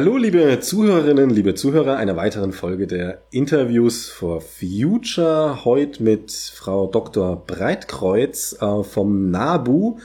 [0.00, 5.66] Hallo, liebe Zuhörerinnen, liebe Zuhörer einer weiteren Folge der Interviews for Future.
[5.66, 7.44] Heute mit Frau Dr.
[7.46, 9.98] Breitkreuz äh, vom NABU.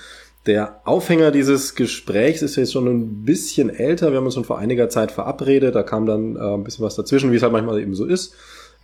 [0.47, 4.11] Der Aufhänger dieses Gesprächs ist jetzt schon ein bisschen älter.
[4.11, 5.75] Wir haben uns schon vor einiger Zeit verabredet.
[5.75, 8.33] Da kam dann äh, ein bisschen was dazwischen, wie es halt manchmal eben so ist.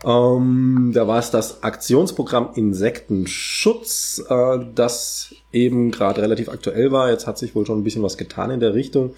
[0.06, 7.12] Ähm, da war es das Aktionsprogramm Insektenschutz, äh, das eben gerade relativ aktuell war.
[7.12, 9.14] Jetzt hat sich wohl schon ein bisschen was getan in der Richtung.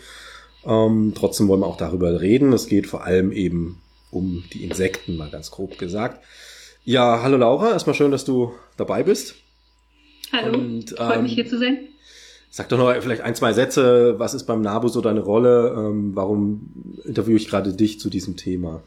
[0.66, 2.53] Ähm, trotzdem wollen wir auch darüber reden.
[2.53, 3.81] Es geht vor allem eben
[4.12, 6.23] um die Insekten, mal ganz grob gesagt.
[6.85, 9.35] Ja, hallo Laura, erstmal schön, dass du dabei bist.
[10.31, 11.87] Hallo, Und, ähm, freut mich ähm, hier zu sein.
[12.49, 14.20] Sag doch noch vielleicht ein, zwei Sätze.
[14.20, 15.74] Was ist beim NABU so deine Rolle?
[15.76, 18.84] Ähm, warum interviewe ich gerade dich zu diesem Thema?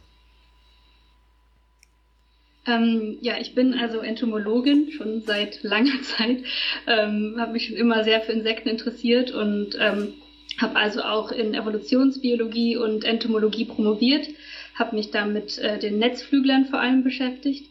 [2.66, 6.38] Ähm, ja, ich bin also Entomologin schon seit langer Zeit,
[6.86, 10.14] ähm, habe mich schon immer sehr für Insekten interessiert und ähm,
[10.60, 14.28] habe also auch in Evolutionsbiologie und Entomologie promoviert,
[14.74, 17.70] habe mich da mit äh, den Netzflüglern vor allem beschäftigt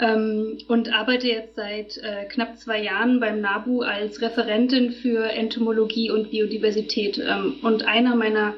[0.00, 6.10] ähm, und arbeite jetzt seit äh, knapp zwei Jahren beim NABU als Referentin für Entomologie
[6.10, 7.18] und Biodiversität.
[7.18, 8.54] Ähm, und einer meiner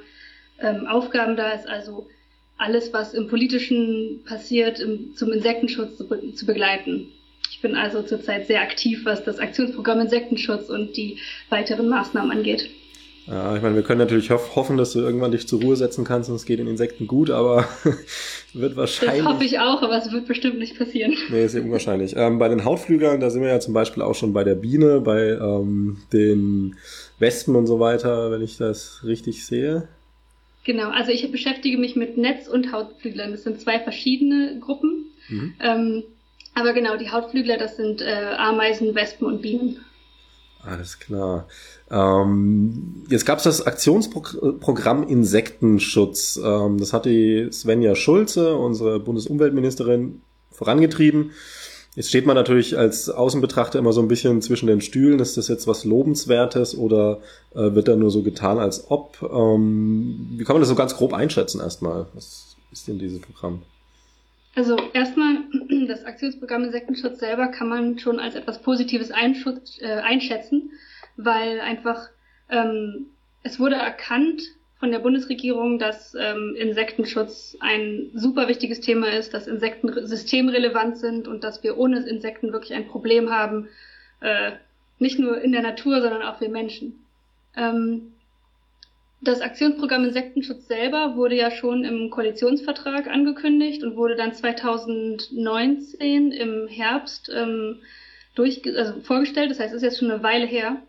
[0.60, 2.06] ähm, Aufgaben da ist also
[2.58, 7.08] alles, was im Politischen passiert, im, zum Insektenschutz zu, zu begleiten.
[7.50, 12.70] Ich bin also zurzeit sehr aktiv, was das Aktionsprogramm Insektenschutz und die weiteren Maßnahmen angeht.
[13.30, 16.04] Ja, ich meine, wir können natürlich hoff hoffen, dass du irgendwann dich zur Ruhe setzen
[16.04, 17.68] kannst und es geht den Insekten gut, aber
[18.54, 19.22] wird wahrscheinlich.
[19.22, 21.14] Das hoffe ich auch, aber es wird bestimmt nicht passieren.
[21.30, 22.14] Nee, ist ja unwahrscheinlich.
[22.16, 25.00] Ähm, bei den Hautflügern, da sind wir ja zum Beispiel auch schon bei der Biene,
[25.00, 26.74] bei ähm, den
[27.20, 29.86] Wespen und so weiter, wenn ich das richtig sehe.
[30.64, 33.30] Genau, also ich beschäftige mich mit Netz- und Hautflüglern.
[33.30, 35.06] Das sind zwei verschiedene Gruppen.
[35.28, 35.54] Mhm.
[35.60, 36.02] Ähm,
[36.54, 39.76] aber genau, die Hautflügler, das sind äh, Ameisen, Wespen und Bienen.
[40.62, 41.48] Alles klar.
[41.90, 46.40] Ähm, jetzt gab es das Aktionsprogramm Insektenschutz.
[46.42, 51.32] Ähm, das hat die Svenja Schulze, unsere Bundesumweltministerin, vorangetrieben.
[51.96, 55.18] Jetzt steht man natürlich als Außenbetrachter immer so ein bisschen zwischen den Stühlen.
[55.18, 57.20] Ist das jetzt was Lobenswertes oder
[57.54, 59.18] äh, wird da nur so getan, als ob?
[59.22, 62.06] Ähm, wie kann man das so ganz grob einschätzen erstmal?
[62.14, 63.62] Was ist denn dieses Programm?
[64.54, 65.38] Also erstmal,
[65.88, 70.70] das Aktionsprogramm Insektenschutz selber kann man schon als etwas Positives äh, einschätzen,
[71.16, 72.08] weil einfach
[72.48, 73.06] ähm,
[73.42, 74.42] es wurde erkannt
[74.78, 81.28] von der Bundesregierung, dass ähm, Insektenschutz ein super wichtiges Thema ist, dass Insekten systemrelevant sind
[81.28, 83.68] und dass wir ohne Insekten wirklich ein Problem haben,
[84.20, 84.52] äh,
[84.98, 87.04] nicht nur in der Natur, sondern auch wir Menschen.
[87.56, 88.12] Ähm,
[89.22, 96.68] das Aktionsprogramm Insektenschutz selber wurde ja schon im Koalitionsvertrag angekündigt und wurde dann 2019 im
[96.68, 97.80] Herbst ähm,
[98.34, 99.50] durch, also vorgestellt.
[99.50, 100.80] Das heißt, es ist jetzt schon eine Weile her.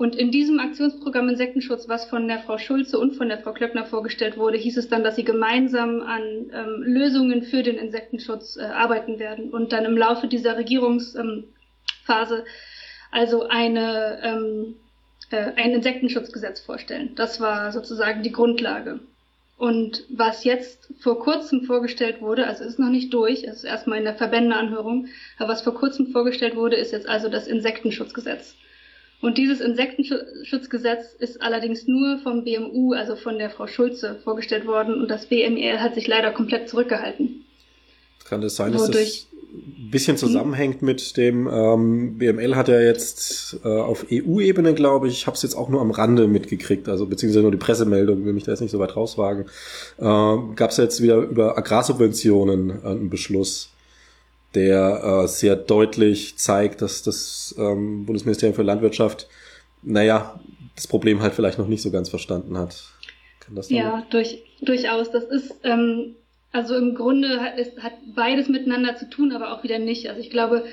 [0.00, 3.84] Und in diesem Aktionsprogramm Insektenschutz, was von der Frau Schulze und von der Frau Klöckner
[3.84, 6.22] vorgestellt wurde, hieß es dann, dass sie gemeinsam an
[6.54, 11.44] ähm, Lösungen für den Insektenschutz äh, arbeiten werden und dann im Laufe dieser Regierungsphase
[12.08, 12.44] ähm,
[13.10, 14.76] also eine ähm,
[15.28, 17.14] äh, ein Insektenschutzgesetz vorstellen.
[17.16, 19.00] Das war sozusagen die Grundlage.
[19.58, 23.98] Und was jetzt vor kurzem vorgestellt wurde, also ist noch nicht durch, es ist erstmal
[23.98, 28.56] in der Verbändeanhörung, aber was vor kurzem vorgestellt wurde, ist jetzt also das Insektenschutzgesetz.
[29.20, 35.00] Und dieses Insektenschutzgesetz ist allerdings nur vom BMU, also von der Frau Schulze, vorgestellt worden.
[35.00, 37.44] Und das BMEL hat sich leider komplett zurückgehalten.
[38.24, 39.26] Kann das sein, dass das
[39.90, 45.26] bisschen zusammenhängt mit dem ähm, BML hat ja jetzt äh, auf EU-Ebene, glaube ich, ich
[45.26, 48.44] habe es jetzt auch nur am Rande mitgekriegt, also beziehungsweise nur die Pressemeldung, will mich
[48.44, 49.46] da jetzt nicht so weit rauswagen,
[49.98, 53.70] äh, gab es jetzt wieder über Agrarsubventionen äh, einen Beschluss,
[54.54, 59.28] der äh, sehr deutlich zeigt, dass das ähm, Bundesministerium für Landwirtschaft,
[59.82, 60.40] naja,
[60.74, 62.84] das Problem halt vielleicht noch nicht so ganz verstanden hat.
[63.40, 65.10] Kann das ja, durch, durchaus.
[65.10, 66.16] Das ist ähm,
[66.52, 70.08] also im Grunde hat, es hat beides miteinander zu tun, aber auch wieder nicht.
[70.08, 70.64] Also ich glaube,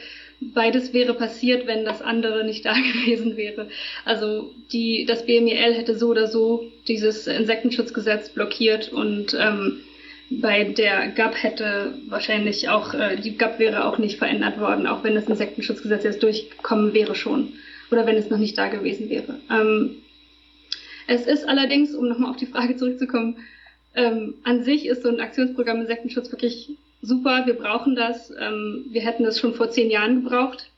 [0.42, 3.70] beides wäre passiert, wenn das andere nicht da gewesen wäre.
[4.04, 9.82] Also die, das BMEL hätte so oder so dieses Insektenschutzgesetz blockiert und ähm,
[10.30, 15.04] bei der GAP hätte wahrscheinlich auch, äh, die GAP wäre auch nicht verändert worden, auch
[15.04, 17.54] wenn das Insektenschutzgesetz jetzt durchgekommen wäre schon.
[17.92, 19.40] Oder wenn es noch nicht da gewesen wäre.
[19.50, 19.98] Ähm,
[21.08, 23.38] es ist allerdings, um nochmal auf die Frage zurückzukommen,
[23.96, 26.72] ähm, an sich ist so ein Aktionsprogramm Insektenschutz wirklich
[27.02, 27.44] super.
[27.46, 28.32] Wir brauchen das.
[28.40, 30.70] Ähm, wir hätten das schon vor zehn Jahren gebraucht,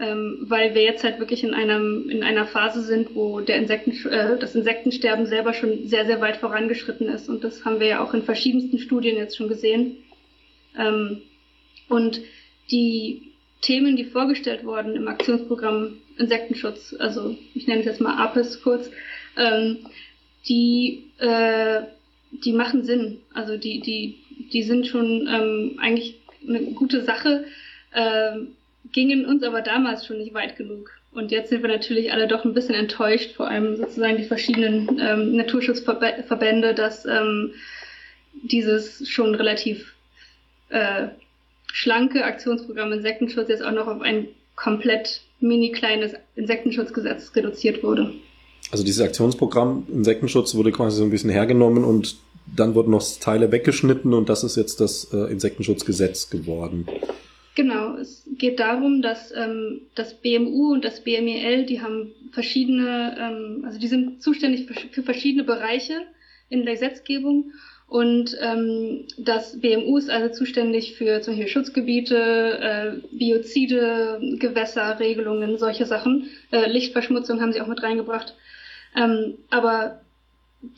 [0.00, 3.92] ähm, weil wir jetzt halt wirklich in einem in einer Phase sind, wo der Insekten,
[4.08, 8.04] äh, das Insektensterben selber schon sehr sehr weit vorangeschritten ist und das haben wir ja
[8.04, 9.96] auch in verschiedensten Studien jetzt schon gesehen.
[10.78, 11.22] Ähm,
[11.88, 12.20] und
[12.70, 18.62] die Themen, die vorgestellt wurden im Aktionsprogramm Insektenschutz, also ich nenne es jetzt mal APIS
[18.62, 18.90] kurz,
[19.36, 19.78] ähm,
[20.48, 21.82] die äh,
[22.32, 23.18] die machen Sinn.
[23.32, 24.18] Also die, die,
[24.52, 27.44] die sind schon ähm, eigentlich eine gute Sache,
[27.92, 28.32] äh,
[28.92, 30.90] gingen uns aber damals schon nicht weit genug.
[31.12, 35.00] Und jetzt sind wir natürlich alle doch ein bisschen enttäuscht, vor allem sozusagen die verschiedenen
[35.00, 37.52] ähm, Naturschutzverbände, dass ähm,
[38.42, 39.94] dieses schon relativ
[40.68, 41.08] äh,
[41.72, 48.12] schlanke Aktionsprogramm Insektenschutz jetzt auch noch auf ein komplett mini kleines Insektenschutzgesetz reduziert wurde.
[48.70, 52.16] Also dieses Aktionsprogramm Insektenschutz wurde quasi so ein bisschen hergenommen und
[52.54, 56.86] dann wurden noch Teile weggeschnitten und das ist jetzt das äh, Insektenschutzgesetz geworden.
[57.58, 63.64] Genau, es geht darum, dass ähm, das BMU und das BMEL, die haben verschiedene, ähm,
[63.66, 66.02] also die sind zuständig für, verschiedene Bereiche
[66.50, 67.50] in der Gesetzgebung
[67.88, 75.84] und ähm, das BMU ist also zuständig für zum Beispiel Schutzgebiete, äh, Biozide, Gewässerregelungen, solche
[75.84, 76.28] Sachen.
[76.52, 78.34] Äh, Lichtverschmutzung haben sie auch mit reingebracht.
[78.94, 80.02] Ähm, aber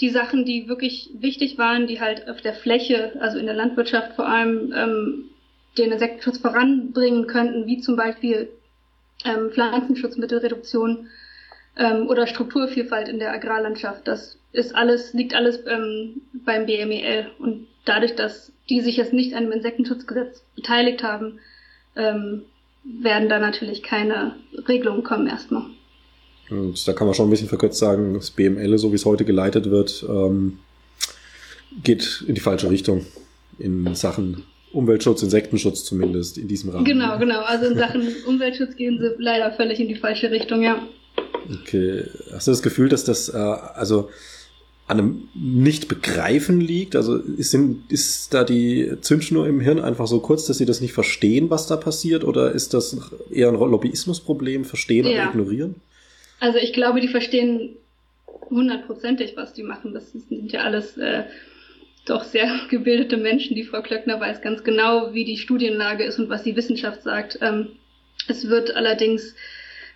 [0.01, 4.15] die Sachen, die wirklich wichtig waren, die halt auf der Fläche, also in der Landwirtschaft
[4.15, 5.30] vor allem, ähm,
[5.81, 8.49] den Insektenschutz voranbringen könnten, wie zum Beispiel
[9.25, 11.09] ähm, Pflanzenschutzmittelreduktion
[11.77, 14.07] ähm, oder Strukturvielfalt in der Agrarlandschaft.
[14.07, 17.31] Das ist alles, liegt alles ähm, beim BMEL.
[17.39, 21.39] Und dadurch, dass die sich jetzt nicht an dem Insektenschutzgesetz beteiligt haben,
[21.97, 22.43] ähm,
[22.85, 24.37] werden da natürlich keine
[24.69, 25.65] Regelungen kommen erstmal.
[26.49, 29.25] Und da kann man schon ein bisschen verkürzt sagen, das BML, so wie es heute
[29.25, 30.59] geleitet wird, ähm,
[31.83, 33.07] geht in die falsche Richtung
[33.59, 36.85] in Sachen Umweltschutz, Insektenschutz zumindest in diesem Rahmen.
[36.85, 37.41] Genau, genau.
[37.41, 40.81] Also in Sachen Umweltschutz gehen sie leider völlig in die falsche Richtung, ja.
[41.63, 42.05] Okay.
[42.33, 44.11] Hast du das Gefühl, dass das äh, also
[44.87, 46.97] an einem Nicht-Begreifen liegt?
[46.97, 47.57] Also ist,
[47.89, 51.67] ist da die Zündschnur im Hirn einfach so kurz, dass sie das nicht verstehen, was
[51.67, 52.25] da passiert?
[52.25, 52.97] Oder ist das
[53.31, 55.13] eher ein Lobbyismusproblem, verstehen ja.
[55.13, 55.77] oder ignorieren?
[56.39, 57.77] Also ich glaube, die verstehen
[58.49, 59.95] hundertprozentig, was die machen.
[59.95, 61.25] Das sind ja alles äh,
[62.07, 63.55] doch sehr gebildete Menschen.
[63.55, 67.39] Die Frau Klöckner weiß ganz genau, wie die Studienlage ist und was die Wissenschaft sagt.
[67.41, 67.77] Ähm,
[68.29, 69.35] es wird allerdings,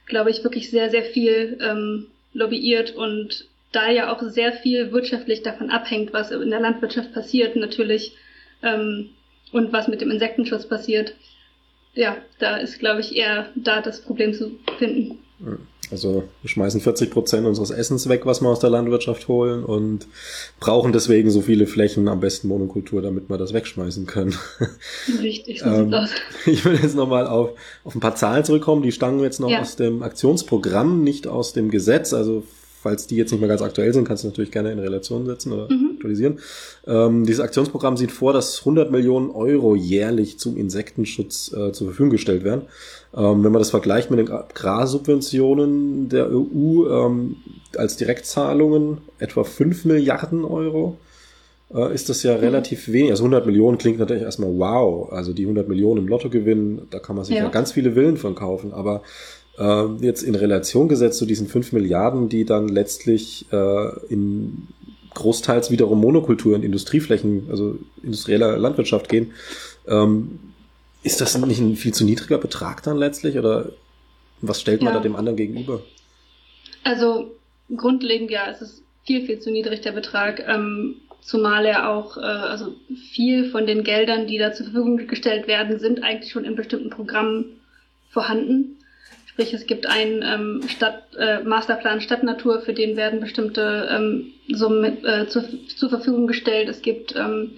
[0.06, 5.42] glaube ich, wirklich sehr, sehr viel ähm, lobbyiert und da ja auch sehr viel wirtschaftlich
[5.42, 8.16] davon abhängt, was in der Landwirtschaft passiert, natürlich,
[8.62, 9.10] ähm,
[9.52, 11.14] und was mit dem Insektenschutz passiert.
[11.94, 15.18] Ja, da ist, glaube ich, eher da das Problem zu finden.
[15.94, 20.08] Also wir schmeißen 40 Prozent unseres Essens weg, was wir aus der Landwirtschaft holen und
[20.58, 24.34] brauchen deswegen so viele Flächen, am besten Monokultur, damit wir das wegschmeißen können.
[25.22, 25.94] Richtig, so ähm.
[26.46, 27.50] Ich will jetzt nochmal auf,
[27.84, 28.82] auf ein paar Zahlen zurückkommen.
[28.82, 29.60] Die stammen jetzt noch ja.
[29.60, 32.12] aus dem Aktionsprogramm, nicht aus dem Gesetz.
[32.12, 32.42] Also
[32.82, 35.52] falls die jetzt nicht mehr ganz aktuell sind, kannst du natürlich gerne in Relation setzen
[35.52, 35.92] oder mhm.
[35.94, 36.40] aktualisieren.
[36.88, 42.10] Ähm, dieses Aktionsprogramm sieht vor, dass 100 Millionen Euro jährlich zum Insektenschutz äh, zur Verfügung
[42.10, 42.62] gestellt werden.
[43.16, 47.36] Ähm, wenn man das vergleicht mit den Agrarsubventionen der EU ähm,
[47.76, 50.98] als Direktzahlungen, etwa 5 Milliarden Euro,
[51.72, 53.12] äh, ist das ja relativ wenig.
[53.12, 55.12] Also 100 Millionen klingt natürlich erstmal wow.
[55.12, 57.92] Also die 100 Millionen im Lotto gewinnen, da kann man sich ja, ja ganz viele
[57.92, 58.72] Villen von kaufen.
[58.72, 59.02] Aber
[59.58, 64.68] äh, jetzt in Relation gesetzt zu diesen 5 Milliarden, die dann letztlich äh, in
[65.14, 69.30] großteils wiederum Monokultur in Industrieflächen, also industrieller Landwirtschaft gehen,
[69.86, 70.40] ähm,
[71.04, 73.70] ist das nicht ein viel zu niedriger Betrag dann letztlich oder
[74.40, 74.98] was stellt man ja.
[74.98, 75.82] da dem anderen gegenüber?
[76.82, 77.30] Also
[77.74, 82.20] grundlegend ja, es ist viel, viel zu niedrig der Betrag, ähm, zumal er auch, äh,
[82.20, 82.74] also
[83.12, 86.90] viel von den Geldern, die da zur Verfügung gestellt werden, sind eigentlich schon in bestimmten
[86.90, 87.60] Programmen
[88.10, 88.78] vorhanden.
[89.26, 95.04] Sprich, es gibt einen ähm, Stadt, äh, Masterplan Stadtnatur, für den werden bestimmte ähm, Summen
[95.04, 96.68] äh, zur, zur Verfügung gestellt.
[96.68, 97.52] Es gibt ähm,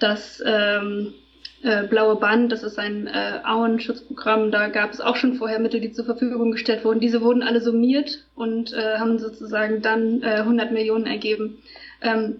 [0.00, 1.14] das ähm,
[1.62, 5.80] äh, Blaue Band, das ist ein äh, Auenschutzprogramm, da gab es auch schon vorher Mittel,
[5.80, 7.00] die zur Verfügung gestellt wurden.
[7.00, 11.58] Diese wurden alle summiert und äh, haben sozusagen dann äh, 100 Millionen ergeben.
[12.00, 12.36] Ähm,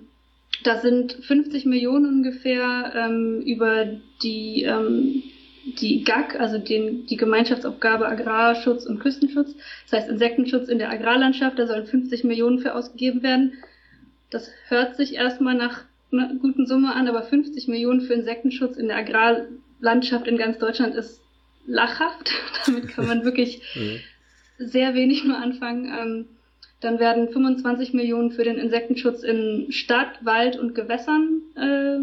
[0.65, 3.87] da sind 50 Millionen ungefähr ähm, über
[4.23, 5.23] die ähm,
[5.81, 9.55] die GAG, also den, die Gemeinschaftsaufgabe Agrarschutz und Küstenschutz,
[9.91, 13.53] das heißt Insektenschutz in der Agrarlandschaft, da sollen 50 Millionen für ausgegeben werden.
[14.31, 18.89] Das hört sich erstmal nach einer guten Summe an, aber 50 Millionen für Insektenschutz in
[18.89, 21.21] der Agrarlandschaft in ganz Deutschland ist
[21.67, 22.33] lachhaft.
[22.67, 24.01] Damit kann man wirklich mhm.
[24.59, 25.87] sehr wenig nur anfangen.
[25.87, 26.27] Ähm,
[26.81, 31.99] dann werden 25 Millionen für den Insektenschutz in Stadt, Wald und Gewässern äh,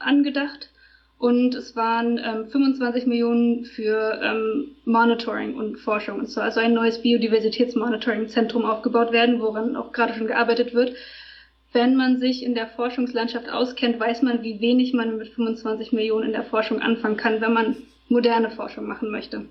[0.00, 0.70] angedacht
[1.18, 6.18] und es waren ähm, 25 Millionen für ähm, Monitoring und Forschung.
[6.18, 10.94] Und zwar also ein neues Biodiversitätsmonitoring-Zentrum aufgebaut werden, woran auch gerade schon gearbeitet wird.
[11.76, 16.28] Wenn man sich in der Forschungslandschaft auskennt, weiß man, wie wenig man mit 25 Millionen
[16.28, 17.76] in der Forschung anfangen kann, wenn man
[18.08, 19.44] moderne Forschung machen möchte.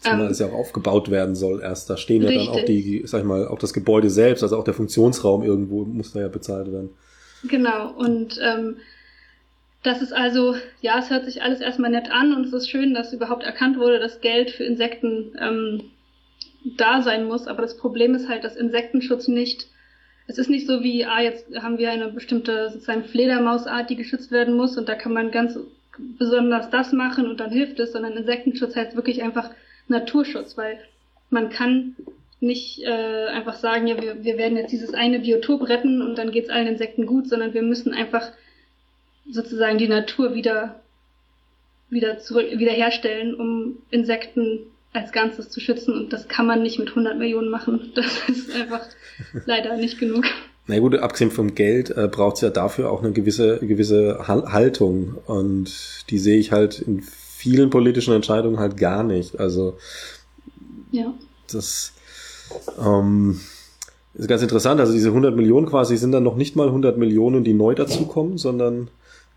[0.00, 1.90] Zumal ähm, es ja auch aufgebaut werden soll erst.
[1.90, 2.46] Da stehen ja richtig.
[2.46, 5.84] dann auch die, sag ich mal, auch das Gebäude selbst, also auch der Funktionsraum irgendwo
[5.84, 6.90] muss da ja bezahlt werden.
[7.48, 8.76] Genau, und ähm,
[9.82, 12.94] das ist also, ja, es hört sich alles erstmal nett an und es ist schön,
[12.94, 15.82] dass überhaupt erkannt wurde, dass Geld für Insekten ähm,
[16.76, 17.48] da sein muss.
[17.48, 19.66] Aber das Problem ist halt, dass Insektenschutz nicht,
[20.28, 24.30] es ist nicht so wie, ah, jetzt haben wir eine bestimmte sozusagen Fledermausart, die geschützt
[24.30, 25.58] werden muss und da kann man ganz
[25.98, 29.50] besonders das machen und dann hilft es, sondern Insektenschutz heißt wirklich einfach
[29.88, 30.78] Naturschutz, weil
[31.30, 31.96] man kann
[32.40, 36.30] nicht äh, einfach sagen, ja, wir, wir werden jetzt dieses eine Biotop retten und dann
[36.30, 38.30] geht's allen Insekten gut, sondern wir müssen einfach
[39.28, 40.80] sozusagen die Natur wieder
[41.90, 46.88] wieder zurück wiederherstellen, um Insekten als Ganzes zu schützen und das kann man nicht mit
[46.90, 47.92] 100 Millionen machen.
[47.94, 48.80] Das ist einfach
[49.46, 50.24] leider nicht genug.
[50.66, 55.16] Na gut, abgesehen vom Geld äh, braucht es ja dafür auch eine gewisse gewisse Haltung
[55.26, 55.70] und
[56.10, 59.38] die sehe ich halt in vielen politischen Entscheidungen halt gar nicht.
[59.38, 59.78] Also
[60.90, 61.14] ja.
[61.50, 61.92] das
[62.78, 63.40] ähm,
[64.14, 64.80] ist ganz interessant.
[64.80, 68.38] Also diese 100 Millionen quasi sind dann noch nicht mal 100 Millionen, die neu dazukommen,
[68.38, 68.90] sondern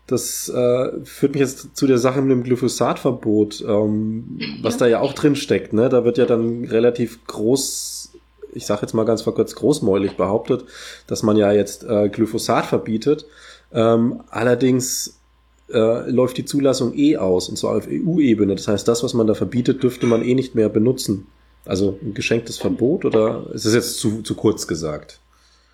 [0.06, 4.80] das äh, führt mich jetzt zu der Sache mit dem Glyphosatverbot, ähm, was ja.
[4.80, 5.72] da ja auch drin steckt.
[5.72, 5.88] Ne?
[5.88, 8.12] Da wird ja dann relativ groß,
[8.52, 10.64] ich sage jetzt mal ganz kurz großmäulig behauptet,
[11.06, 13.26] dass man ja jetzt äh, Glyphosat verbietet.
[13.72, 15.18] Ähm, allerdings
[15.72, 18.56] äh, läuft die Zulassung eh aus, und zwar auf EU-Ebene.
[18.56, 21.26] Das heißt, das, was man da verbietet, dürfte man eh nicht mehr benutzen.
[21.64, 25.20] Also ein geschenktes Verbot oder ist es jetzt zu, zu kurz gesagt?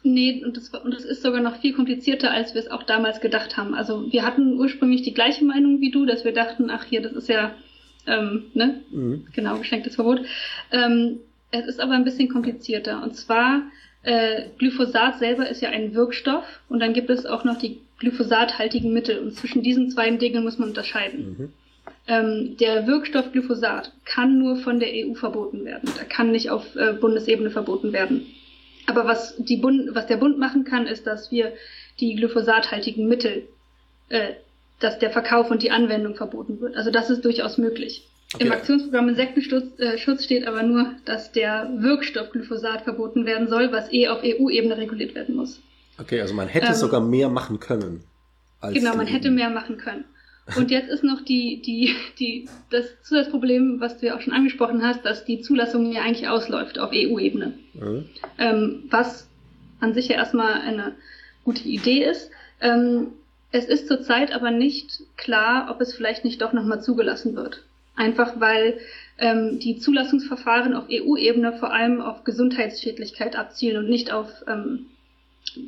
[0.03, 3.21] Nee, und das, und das ist sogar noch viel komplizierter, als wir es auch damals
[3.21, 3.75] gedacht haben.
[3.75, 7.13] Also wir hatten ursprünglich die gleiche Meinung wie du, dass wir dachten, ach hier, das
[7.13, 7.55] ist ja,
[8.07, 9.27] ähm, ne, mhm.
[9.33, 10.21] genau, geschenktes Verbot.
[10.71, 11.19] Ähm,
[11.51, 13.03] es ist aber ein bisschen komplizierter.
[13.03, 13.63] Und zwar,
[14.03, 18.93] äh, Glyphosat selber ist ja ein Wirkstoff und dann gibt es auch noch die glyphosathaltigen
[18.93, 19.19] Mittel.
[19.19, 21.37] Und zwischen diesen zwei Dingen muss man unterscheiden.
[21.39, 21.53] Mhm.
[22.07, 25.91] Ähm, der Wirkstoff Glyphosat kann nur von der EU verboten werden.
[25.99, 28.27] Der kann nicht auf äh, Bundesebene verboten werden.
[28.89, 31.53] Aber was, die Bund, was der Bund machen kann, ist, dass wir
[32.01, 33.47] die glyphosathaltigen Mittel,
[34.09, 34.31] äh,
[34.81, 36.75] dass der Verkauf und die Anwendung verboten wird.
[36.75, 38.09] Also das ist durchaus möglich.
[38.35, 38.47] Okay.
[38.47, 43.73] Im Aktionsprogramm Insektenschutz äh, Schutz steht aber nur, dass der Wirkstoff Glyphosat verboten werden soll,
[43.73, 45.61] was eh auf EU-Ebene reguliert werden muss.
[45.99, 48.05] Okay, also man hätte ähm, sogar mehr machen können.
[48.63, 50.05] genau, man hätte mehr machen können.
[50.57, 54.83] Und jetzt ist noch die, die, die, das Zusatzproblem, was du ja auch schon angesprochen
[54.83, 57.55] hast, dass die Zulassung ja eigentlich ausläuft auf EU-Ebene.
[57.75, 58.05] Mhm.
[58.39, 59.29] Ähm, was
[59.81, 60.95] an sich ja erstmal eine
[61.45, 62.31] gute Idee ist.
[62.61, 63.09] Ähm,
[63.53, 67.65] es ist zurzeit aber nicht klar, ob es vielleicht nicht doch nochmal zugelassen wird.
[67.95, 68.79] Einfach weil
[69.19, 74.87] ähm, die Zulassungsverfahren auf EU-Ebene vor allem auf Gesundheitsschädlichkeit abzielen und nicht auf ähm,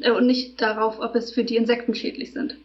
[0.01, 2.57] äh, und nicht darauf, ob es für die Insekten schädlich sind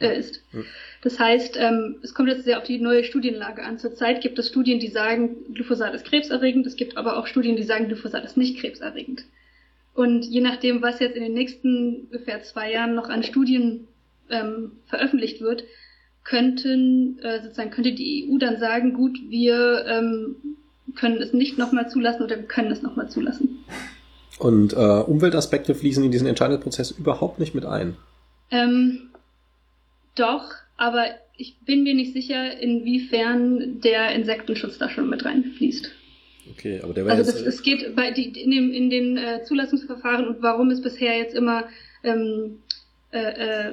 [0.00, 0.42] äh, ist.
[0.52, 0.64] Mhm.
[1.02, 3.78] Das heißt, ähm, es kommt jetzt sehr auf die neue Studienlage an.
[3.78, 6.66] Zurzeit gibt es Studien, die sagen, Glyphosat ist krebserregend.
[6.66, 9.24] Es gibt aber auch Studien, die sagen, Glyphosat ist nicht krebserregend.
[9.94, 13.88] Und je nachdem, was jetzt in den nächsten ungefähr zwei Jahren noch an Studien
[14.30, 15.64] ähm, veröffentlicht wird,
[16.24, 20.36] könnten äh, sozusagen könnte die EU dann sagen, gut, wir ähm,
[20.94, 23.64] können es nicht nochmal zulassen oder wir können es nochmal zulassen.
[24.38, 27.96] Und äh, Umweltaspekte fließen in diesen Entscheidungsprozess überhaupt nicht mit ein.
[28.50, 29.08] Ähm,
[30.18, 31.06] doch, aber
[31.36, 35.90] ich bin mir nicht sicher, inwiefern der Insektenschutz da schon mit reinfließt.
[36.50, 39.42] Okay, aber der wäre Also das, es geht bei die, in, dem, in den äh,
[39.44, 41.64] Zulassungsverfahren und warum es bisher jetzt immer
[42.02, 42.58] ähm,
[43.12, 43.72] äh, äh,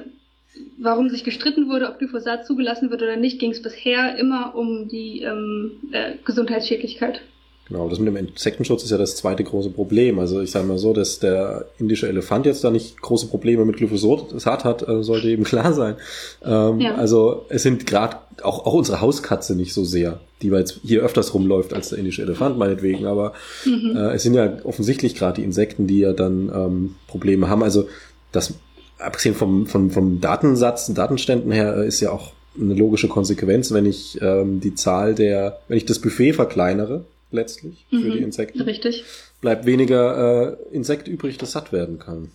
[0.78, 4.88] warum sich gestritten wurde, ob Glyphosat zugelassen wird oder nicht, ging es bisher immer um
[4.88, 7.20] die ähm, äh, Gesundheitsschädlichkeit.
[7.68, 10.20] Genau, das mit dem Insektenschutz ist ja das zweite große Problem.
[10.20, 13.76] Also ich sage mal so, dass der indische Elefant jetzt da nicht große Probleme mit
[13.76, 15.96] Glyphosat hat, äh, sollte eben klar sein.
[16.44, 16.94] Ähm, ja.
[16.94, 21.34] Also es sind gerade auch, auch unsere Hauskatze nicht so sehr, die jetzt hier öfters
[21.34, 23.32] rumläuft als der indische Elefant meinetwegen, aber
[23.64, 23.96] mhm.
[23.96, 27.64] äh, es sind ja offensichtlich gerade die Insekten, die ja dann ähm, Probleme haben.
[27.64, 27.88] Also
[28.30, 28.54] das,
[28.98, 33.86] abgesehen vom, vom, vom Datensatz, Datenständen her, äh, ist ja auch eine logische Konsequenz, wenn
[33.86, 38.62] ich ähm, die Zahl der, wenn ich das Buffet verkleinere, letztlich für mhm, die Insekten.
[38.62, 39.04] Richtig.
[39.40, 42.30] Bleibt weniger äh, Insekt übrig, das satt werden kann.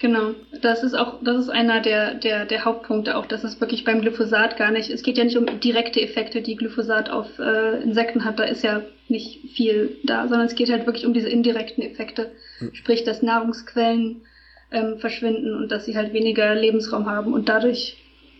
[0.00, 0.30] Genau,
[0.62, 4.00] das ist auch, das ist einer der, der, der Hauptpunkte auch, dass es wirklich beim
[4.00, 8.24] Glyphosat gar nicht, es geht ja nicht um direkte Effekte, die Glyphosat auf äh, Insekten
[8.24, 11.82] hat, da ist ja nicht viel da, sondern es geht halt wirklich um diese indirekten
[11.82, 12.74] Effekte, hm.
[12.74, 14.22] sprich, dass Nahrungsquellen
[14.70, 17.96] ähm, verschwinden und dass sie halt weniger Lebensraum haben und dadurch,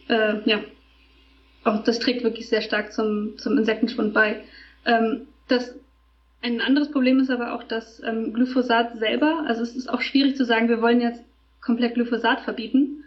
[0.08, 0.60] äh, ja,
[1.64, 4.42] auch das trägt wirklich sehr stark zum, zum Insektenschwund bei.
[4.86, 5.74] Ähm, das
[6.40, 9.44] ein anderes Problem ist aber auch das ähm, Glyphosat selber.
[9.46, 11.24] Also es ist auch schwierig zu sagen, wir wollen jetzt
[11.60, 13.04] komplett Glyphosat verbieten.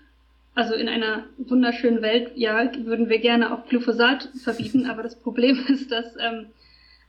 [0.53, 5.65] Also in einer wunderschönen Welt, ja, würden wir gerne auch Glyphosat verbieten, aber das Problem
[5.67, 6.48] ist, dass ähm,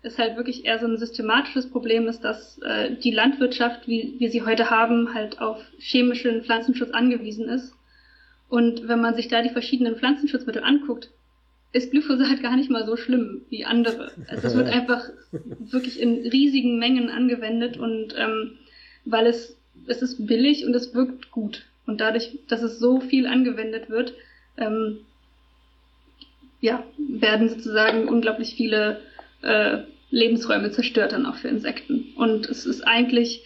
[0.02, 4.30] es halt wirklich eher so ein systematisches Problem ist, dass äh, die Landwirtschaft, wie wir
[4.30, 7.74] sie heute haben, halt auf chemischen Pflanzenschutz angewiesen ist
[8.48, 11.10] Und wenn man sich da die verschiedenen Pflanzenschutzmittel anguckt,
[11.72, 14.12] ist Glyphosat gar nicht mal so schlimm wie andere.
[14.28, 15.08] Also es wird einfach
[15.58, 18.52] wirklich in riesigen Mengen angewendet und ähm,
[19.04, 21.64] weil es, es ist billig und es wirkt gut.
[21.86, 24.14] Und dadurch, dass es so viel angewendet wird,
[24.56, 24.98] ähm,
[26.60, 29.00] ja, werden sozusagen unglaublich viele
[29.42, 29.78] äh,
[30.10, 32.12] Lebensräume zerstört dann auch für Insekten.
[32.14, 33.44] Und es ist eigentlich,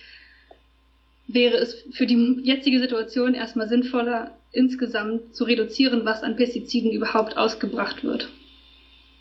[1.29, 7.37] wäre es für die jetzige Situation erstmal sinnvoller, insgesamt zu reduzieren, was an Pestiziden überhaupt
[7.37, 8.29] ausgebracht wird.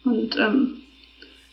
[0.04, 0.82] Und ähm,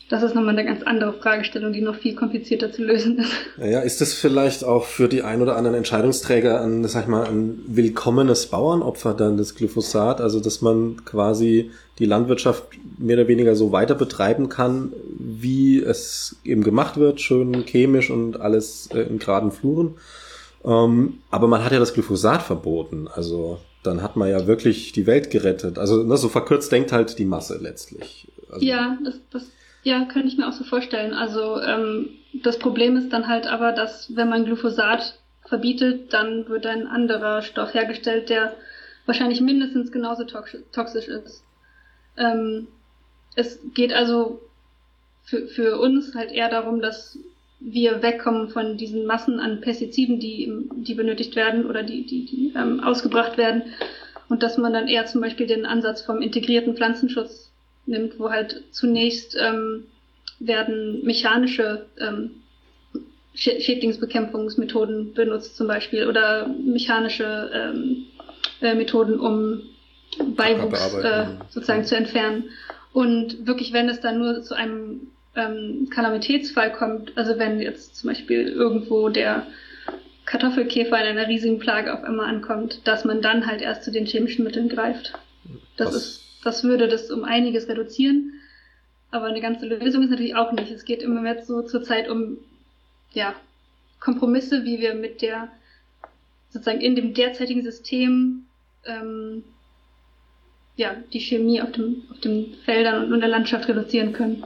[0.09, 3.31] das ist nochmal eine ganz andere Fragestellung, die noch viel komplizierter zu lösen ist.
[3.57, 7.25] Ja, ist das vielleicht auch für die ein oder anderen Entscheidungsträger ein, sag ich mal,
[7.25, 10.21] ein willkommenes Bauernopfer dann das Glyphosat?
[10.21, 12.65] Also, dass man quasi die Landwirtschaft
[12.99, 18.39] mehr oder weniger so weiter betreiben kann, wie es eben gemacht wird, schön chemisch und
[18.39, 19.95] alles äh, in geraden Fluren.
[20.65, 23.07] Ähm, aber man hat ja das Glyphosat verboten.
[23.07, 25.77] Also, dann hat man ja wirklich die Welt gerettet.
[25.77, 28.27] Also, ne, so verkürzt denkt halt die Masse letztlich.
[28.49, 29.43] Also, ja, das, das
[29.83, 31.13] ja, könnte ich mir auch so vorstellen.
[31.13, 32.09] Also ähm,
[32.41, 37.41] das Problem ist dann halt aber, dass wenn man Glyphosat verbietet, dann wird ein anderer
[37.41, 38.55] Stoff hergestellt, der
[39.05, 41.43] wahrscheinlich mindestens genauso toxisch ist.
[42.17, 42.67] Ähm,
[43.35, 44.41] es geht also
[45.25, 47.17] für, für uns halt eher darum, dass
[47.65, 52.53] wir wegkommen von diesen Massen an Pestiziden, die, die benötigt werden oder die, die, die
[52.55, 53.63] ähm, ausgebracht werden
[54.29, 57.51] und dass man dann eher zum Beispiel den Ansatz vom integrierten Pflanzenschutz
[57.85, 59.85] nimmt, wo halt zunächst ähm,
[60.39, 62.31] werden mechanische ähm,
[63.35, 68.05] Schädlingsbekämpfungsmethoden benutzt zum Beispiel oder mechanische ähm,
[68.61, 69.61] äh, Methoden, um
[70.35, 72.45] Beiwuchs äh, sozusagen zu entfernen.
[72.91, 78.09] Und wirklich, wenn es dann nur zu einem ähm, Kalamitätsfall kommt, also wenn jetzt zum
[78.09, 79.47] Beispiel irgendwo der
[80.25, 84.05] Kartoffelkäfer in einer riesigen Plage auf einmal ankommt, dass man dann halt erst zu den
[84.05, 85.13] chemischen Mitteln greift.
[85.77, 85.95] Das Was?
[85.95, 88.33] ist das würde das um einiges reduzieren.
[89.11, 90.71] Aber eine ganze Lösung ist natürlich auch nicht.
[90.71, 92.37] Es geht immer mehr so zur Zeit um
[93.13, 93.35] ja,
[93.99, 95.49] Kompromisse, wie wir mit der
[96.49, 98.45] sozusagen in dem derzeitigen System
[98.85, 99.43] ähm,
[100.75, 104.43] ja, die Chemie auf, dem, auf den Feldern und in der Landschaft reduzieren können.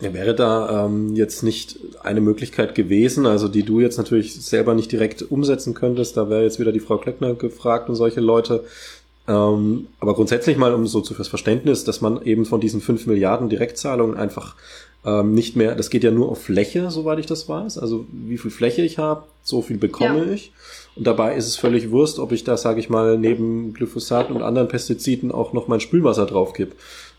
[0.00, 4.92] Wäre da ähm, jetzt nicht eine Möglichkeit gewesen, also die du jetzt natürlich selber nicht
[4.92, 8.64] direkt umsetzen könntest, da wäre jetzt wieder die Frau Kleckner gefragt und solche Leute,
[9.26, 13.06] ähm, aber grundsätzlich mal um so zu fürs Verständnis, dass man eben von diesen fünf
[13.06, 14.54] Milliarden Direktzahlungen einfach
[15.04, 17.78] ähm, nicht mehr, das geht ja nur auf Fläche, soweit ich das weiß.
[17.78, 20.32] Also wie viel Fläche ich habe, so viel bekomme ja.
[20.32, 20.52] ich.
[20.96, 24.42] Und dabei ist es völlig Wurst, ob ich da, sage ich mal, neben Glyphosat und
[24.42, 26.74] anderen Pestiziden auch noch mein Spülwasser drauf kipp.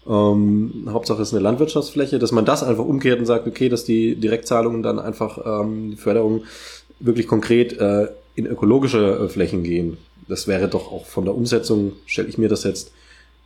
[0.09, 4.15] Ähm, Hauptsache ist eine Landwirtschaftsfläche, dass man das einfach umkehrt und sagt, okay, dass die
[4.15, 6.43] Direktzahlungen dann einfach ähm, die Förderung
[6.99, 9.97] wirklich konkret äh, in ökologische äh, Flächen gehen
[10.29, 12.93] das wäre doch auch von der Umsetzung, stelle ich mir das jetzt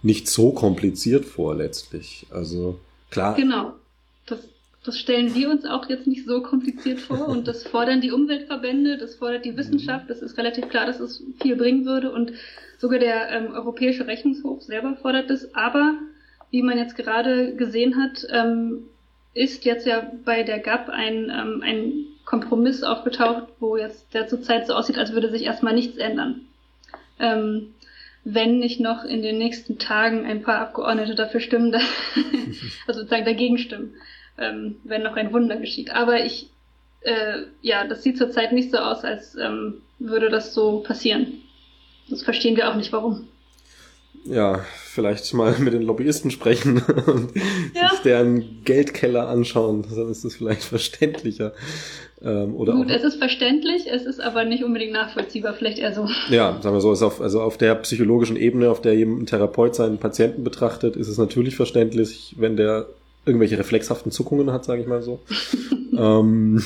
[0.03, 2.27] nicht so kompliziert vor letztlich.
[2.29, 3.35] Also klar.
[3.35, 3.73] Genau.
[4.25, 4.39] Das,
[4.83, 8.97] das stellen wir uns auch jetzt nicht so kompliziert vor und das fordern die Umweltverbände,
[8.97, 10.09] das fordert die Wissenschaft.
[10.09, 12.33] Das ist relativ klar, dass es viel bringen würde und
[12.77, 15.55] sogar der ähm, Europäische Rechnungshof selber fordert es.
[15.55, 15.95] Aber
[16.53, 18.83] wie man jetzt gerade gesehen hat, ähm,
[19.33, 24.67] ist jetzt ja bei der GAP ein, ähm, ein Kompromiss aufgetaucht, wo jetzt der zurzeit
[24.67, 26.47] so aussieht, als würde sich erstmal nichts ändern
[27.19, 27.73] ähm,
[28.25, 31.83] wenn nicht noch in den nächsten Tagen ein paar Abgeordnete dafür stimmen, dass,
[32.87, 33.95] also sozusagen dagegen stimmen,
[34.37, 35.91] ähm, wenn noch ein Wunder geschieht.
[35.91, 36.49] Aber ich,
[37.01, 41.41] äh, ja, das sieht zurzeit nicht so aus, als ähm, würde das so passieren.
[42.09, 43.27] Das verstehen wir auch nicht, warum.
[44.25, 47.31] Ja, vielleicht mal mit den Lobbyisten sprechen und
[47.75, 47.89] ja.
[47.89, 51.53] sich deren Geldkeller anschauen, dann ist das vielleicht verständlicher.
[52.21, 56.07] Ähm, oder Gut, es ist verständlich, es ist aber nicht unbedingt nachvollziehbar, vielleicht eher so.
[56.29, 59.75] Ja, sagen wir so, ist auf, also auf der psychologischen Ebene, auf der ein Therapeut
[59.75, 62.87] seinen Patienten betrachtet, ist es natürlich verständlich, wenn der
[63.25, 65.19] irgendwelche reflexhaften Zuckungen hat, sage ich mal so.
[65.97, 66.63] ähm,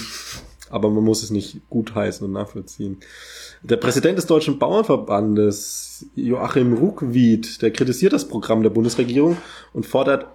[0.69, 2.97] aber man muss es nicht gutheißen und nachvollziehen.
[3.63, 9.37] Der Präsident des Deutschen Bauernverbandes, Joachim Ruckwied, der kritisiert das Programm der Bundesregierung
[9.73, 10.27] und fordert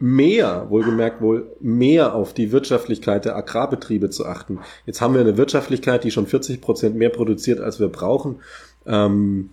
[0.00, 4.58] mehr, wohlgemerkt wohl mehr auf die Wirtschaftlichkeit der Agrarbetriebe zu achten.
[4.84, 8.40] Jetzt haben wir eine Wirtschaftlichkeit, die schon 40 Prozent mehr produziert, als wir brauchen.
[8.84, 9.50] Ähm,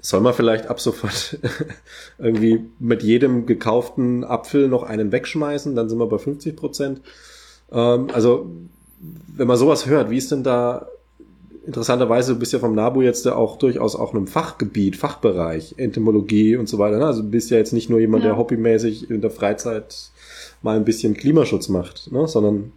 [0.00, 1.38] soll man vielleicht ab sofort
[2.18, 5.74] irgendwie mit jedem gekauften Apfel noch einen wegschmeißen?
[5.74, 7.00] Dann sind wir bei 50 Prozent.
[7.72, 8.50] Ähm, also,
[9.00, 10.86] wenn man sowas hört, wie ist denn da
[11.66, 16.56] interessanterweise, du bist ja vom NABU jetzt ja auch durchaus auch einem Fachgebiet, Fachbereich, Entomologie
[16.56, 16.98] und so weiter.
[16.98, 17.06] Ne?
[17.06, 18.30] Also du bist ja jetzt nicht nur jemand, ja.
[18.30, 20.10] der hobbymäßig in der Freizeit
[20.62, 22.26] mal ein bisschen Klimaschutz macht, ne?
[22.28, 22.72] sondern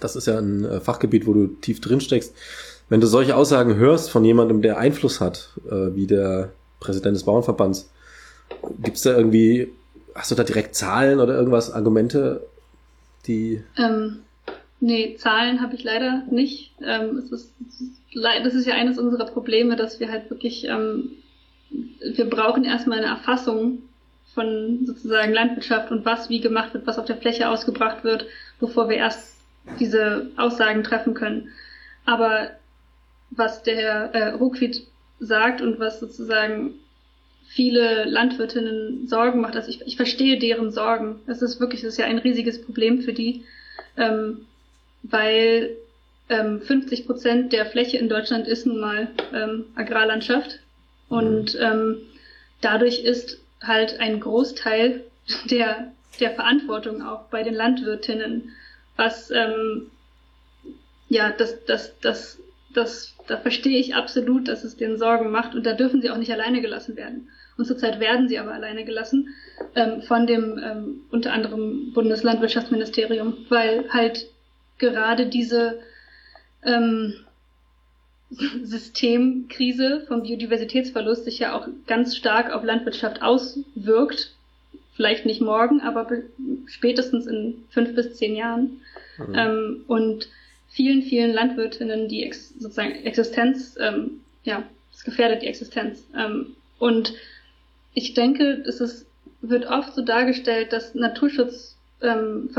[0.00, 2.34] das ist ja ein äh, Fachgebiet, wo du tief drin steckst.
[2.88, 6.50] Wenn du solche Aussagen hörst von jemandem, der Einfluss hat, äh, wie der
[6.84, 7.90] Präsident des Bauernverbands.
[8.82, 9.72] Gibt es da irgendwie,
[10.14, 12.46] hast du da direkt Zahlen oder irgendwas, Argumente,
[13.26, 13.62] die.
[13.76, 14.20] Ähm,
[14.84, 16.72] nee, Zahlen habe ich leider nicht.
[16.82, 17.90] Ähm, es ist, es
[18.44, 21.10] das ist ja eines unserer Probleme, dass wir halt wirklich, ähm,
[21.70, 23.82] wir brauchen erstmal eine Erfassung
[24.34, 28.26] von sozusagen Landwirtschaft und was wie gemacht wird, was auf der Fläche ausgebracht wird,
[28.60, 29.36] bevor wir erst
[29.80, 31.48] diese Aussagen treffen können.
[32.04, 32.50] Aber
[33.30, 34.86] was der Herr äh, Ruckwied
[35.18, 36.74] sagt und was sozusagen
[37.46, 39.56] viele Landwirtinnen Sorgen macht.
[39.56, 41.20] Also ich, ich verstehe deren Sorgen.
[41.26, 43.44] Es ist wirklich, das ist ja ein riesiges Problem für die,
[43.96, 44.46] ähm,
[45.04, 45.76] weil
[46.28, 50.60] ähm, 50 Prozent der Fläche in Deutschland ist nun mal ähm, Agrarlandschaft
[51.08, 51.60] und mhm.
[51.60, 51.96] ähm,
[52.60, 55.04] dadurch ist halt ein Großteil
[55.50, 58.52] der der Verantwortung auch bei den Landwirtinnen,
[58.96, 59.90] was ähm,
[61.08, 62.38] ja das das das
[62.72, 66.18] das da verstehe ich absolut, dass es denen Sorgen macht und da dürfen sie auch
[66.18, 67.28] nicht alleine gelassen werden.
[67.56, 69.28] Und zurzeit werden sie aber alleine gelassen
[69.74, 74.26] ähm, von dem ähm, unter anderem Bundeslandwirtschaftsministerium, weil halt
[74.78, 75.80] gerade diese
[76.62, 77.14] ähm,
[78.62, 84.34] Systemkrise vom Biodiversitätsverlust sich ja auch ganz stark auf Landwirtschaft auswirkt.
[84.94, 86.08] Vielleicht nicht morgen, aber
[86.66, 88.80] spätestens in fünf bis zehn Jahren.
[89.18, 89.34] Mhm.
[89.34, 90.28] Ähm, und
[90.68, 96.04] vielen, vielen Landwirtinnen die ex sozusagen Existenz, ähm, ja, es gefährdet die Existenz.
[96.16, 97.14] Ähm, und
[97.94, 99.06] ich denke, es ist,
[99.40, 101.73] wird oft so dargestellt, dass Naturschutzverbände
[102.04, 102.50] ähm,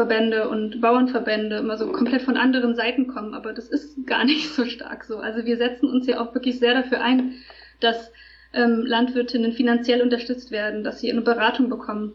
[0.49, 4.65] und Bauernverbände immer so komplett von anderen Seiten kommen, aber das ist gar nicht so
[4.65, 5.17] stark so.
[5.17, 7.35] Also wir setzen uns ja auch wirklich sehr dafür ein,
[7.79, 8.11] dass
[8.53, 12.13] ähm, Landwirtinnen finanziell unterstützt werden, dass sie eine Beratung bekommen,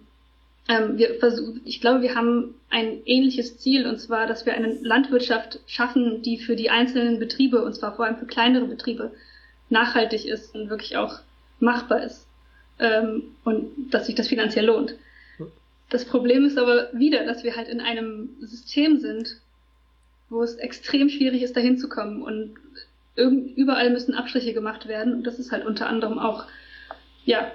[0.70, 4.72] ähm, wir versuchen, ich glaube, wir haben ein ähnliches Ziel, und zwar, dass wir eine
[4.82, 9.10] Landwirtschaft schaffen, die für die einzelnen Betriebe, und zwar vor allem für kleinere Betriebe,
[9.68, 11.18] nachhaltig ist und wirklich auch
[11.58, 12.26] machbar ist.
[12.78, 14.94] Ähm, und dass sich das finanziell lohnt.
[15.90, 19.36] Das Problem ist aber wieder, dass wir halt in einem System sind,
[20.30, 22.22] wo es extrem schwierig ist, dahin zu kommen.
[22.22, 22.54] Und
[23.16, 25.12] überall müssen Abstriche gemacht werden.
[25.12, 26.44] Und das ist halt unter anderem auch,
[27.24, 27.50] ja,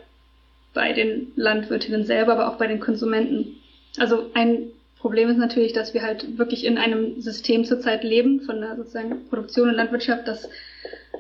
[0.74, 3.56] bei den Landwirtinnen selber, aber auch bei den Konsumenten.
[3.98, 8.60] Also ein Problem ist natürlich, dass wir halt wirklich in einem System zurzeit leben von
[8.60, 10.50] der sozusagen Produktion und Landwirtschaft, das,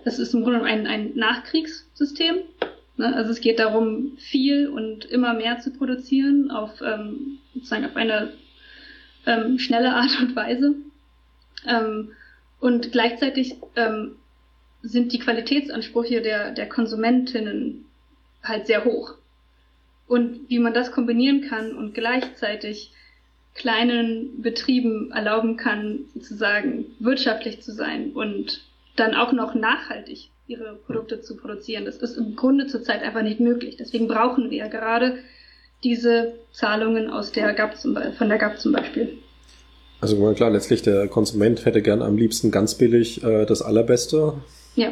[0.03, 2.39] das ist im Grunde ein, ein Nachkriegssystem.
[2.97, 3.13] Ne?
[3.15, 8.33] Also es geht darum, viel und immer mehr zu produzieren auf ähm, sozusagen auf eine
[9.25, 10.75] ähm, schnelle Art und Weise.
[11.67, 12.11] Ähm,
[12.59, 14.15] und gleichzeitig ähm,
[14.81, 17.85] sind die Qualitätsansprüche der, der Konsumentinnen
[18.43, 19.15] halt sehr hoch
[20.07, 22.91] und wie man das kombinieren kann und gleichzeitig
[23.55, 28.61] kleinen Betrieben erlauben kann, sozusagen wirtschaftlich zu sein und
[28.95, 31.85] dann auch noch nachhaltig ihre Produkte zu produzieren.
[31.85, 33.77] Das ist im Grunde zurzeit einfach nicht möglich.
[33.77, 35.17] Deswegen brauchen wir ja gerade
[35.83, 39.17] diese Zahlungen aus der GAP zum von der GAP zum Beispiel.
[40.01, 44.33] Also klar, letztlich der Konsument hätte gern am liebsten ganz billig äh, das Allerbeste.
[44.75, 44.91] Ja.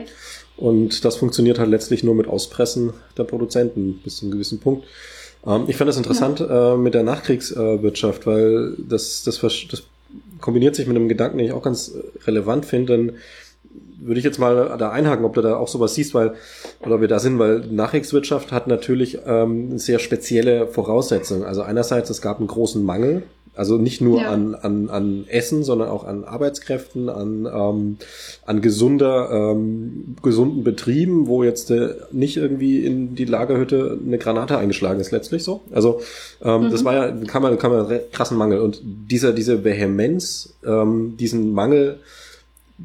[0.56, 4.86] Und das funktioniert halt letztlich nur mit Auspressen der Produzenten bis zu einem gewissen Punkt.
[5.46, 6.74] Ähm, ich fand das interessant ja.
[6.74, 9.84] äh, mit der Nachkriegswirtschaft, weil das, das, das
[10.39, 11.94] kombiniert sich mit einem Gedanken, den ich auch ganz
[12.26, 13.18] relevant finde, denn
[14.06, 16.34] würde ich jetzt mal da einhaken, ob du da auch sowas siehst, weil,
[16.82, 21.44] oder wir da sind, weil Nachkriegswirtschaft hat natürlich ähm, sehr spezielle Voraussetzungen.
[21.44, 23.24] Also einerseits, es gab einen großen Mangel
[23.56, 24.32] also nicht nur ja.
[24.32, 27.98] an, an, an Essen, sondern auch an Arbeitskräften, an, ähm,
[28.46, 34.58] an gesunder, ähm, gesunden Betrieben, wo jetzt äh, nicht irgendwie in die Lagerhütte eine Granate
[34.58, 35.62] eingeschlagen ist, letztlich so.
[35.72, 36.02] Also
[36.44, 36.72] ähm, mhm.
[36.72, 38.60] das war ja, kann man, kann man krassen Mangel.
[38.60, 42.00] Und dieser, diese Vehemenz, ähm, diesen Mangel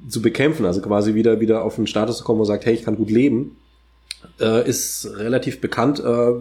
[0.09, 2.75] zu bekämpfen, also quasi wieder, wieder auf einen Status zu kommen, wo man sagt, hey,
[2.75, 3.57] ich kann gut leben,
[4.41, 6.33] äh, ist relativ bekannt, äh,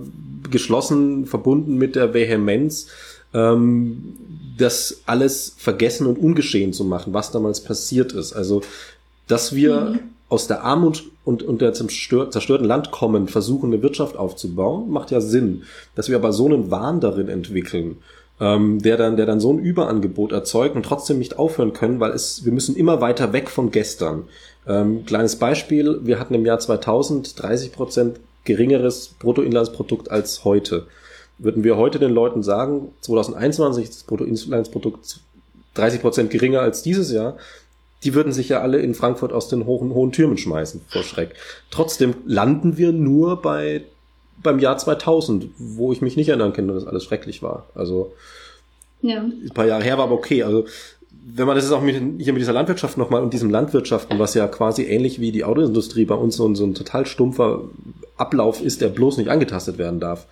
[0.49, 2.87] geschlossen, verbunden mit der Vehemenz,
[3.33, 4.15] ähm,
[4.57, 8.33] das alles vergessen und ungeschehen zu machen, was damals passiert ist.
[8.33, 8.61] Also,
[9.27, 9.99] dass wir mhm.
[10.29, 15.21] aus der Armut und, und der zerstörten Land kommen, versuchen, eine Wirtschaft aufzubauen, macht ja
[15.21, 15.63] Sinn.
[15.95, 17.97] Dass wir aber so einen Wahn darin entwickeln,
[18.39, 22.11] ähm, der dann, der dann so ein Überangebot erzeugt und trotzdem nicht aufhören können, weil
[22.11, 24.27] es, wir müssen immer weiter weg von gestern.
[24.67, 30.87] Ähm, kleines Beispiel, wir hatten im Jahr 2000 30 Prozent geringeres Bruttoinlandsprodukt als heute.
[31.37, 35.19] Würden wir heute den Leuten sagen, 2021 ist das Bruttoinlandsprodukt
[35.75, 37.37] 30 Prozent geringer als dieses Jahr,
[38.03, 41.33] die würden sich ja alle in Frankfurt aus den hohen, hohen Türmen schmeißen vor Schreck.
[41.71, 43.83] Trotzdem landen wir nur bei
[44.43, 47.65] beim Jahr 2000, wo ich mich nicht erinnern kann, dass alles schrecklich war.
[47.75, 48.13] Also
[49.01, 49.19] ja.
[49.19, 50.43] ein paar Jahre her war aber okay.
[50.43, 50.65] Also
[51.29, 54.33] wenn man das ist auch mit, hier mit dieser Landwirtschaft nochmal und diesem Landwirtschaften, was
[54.33, 57.61] ja quasi ähnlich wie die Autoindustrie bei uns so, so ein total stumpfer
[58.15, 60.25] Ablauf ist, der bloß nicht angetastet werden darf.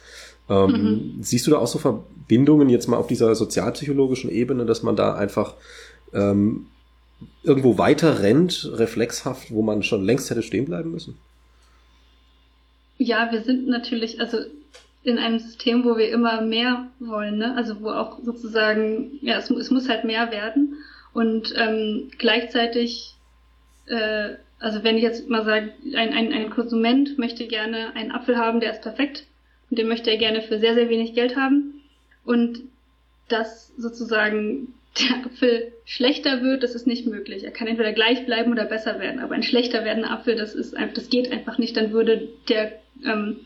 [0.49, 1.17] Ähm, mhm.
[1.21, 5.15] Siehst du da auch so Verbindungen jetzt mal auf dieser sozialpsychologischen Ebene, dass man da
[5.15, 5.55] einfach
[6.13, 6.67] ähm,
[7.43, 11.17] irgendwo weiter rennt, reflexhaft, wo man schon längst hätte stehen bleiben müssen?
[12.97, 14.37] Ja, wir sind natürlich, also
[15.03, 17.55] in einem System, wo wir immer mehr wollen, ne?
[17.55, 20.77] also wo auch sozusagen, ja, es, es muss halt mehr werden.
[21.13, 23.13] Und ähm, gleichzeitig,
[23.85, 28.37] äh, also wenn ich jetzt mal sage, ein, ein, ein Konsument möchte gerne einen Apfel
[28.37, 29.25] haben, der ist perfekt.
[29.69, 31.81] Und den möchte er gerne für sehr, sehr wenig Geld haben.
[32.23, 32.61] Und
[33.27, 37.43] dass sozusagen der Apfel schlechter wird, das ist nicht möglich.
[37.43, 40.75] Er kann entweder gleich bleiben oder besser werden, aber ein schlechter werdender Apfel, das ist
[40.75, 41.75] einfach, das geht einfach nicht.
[41.75, 43.37] Dann würde der ähm,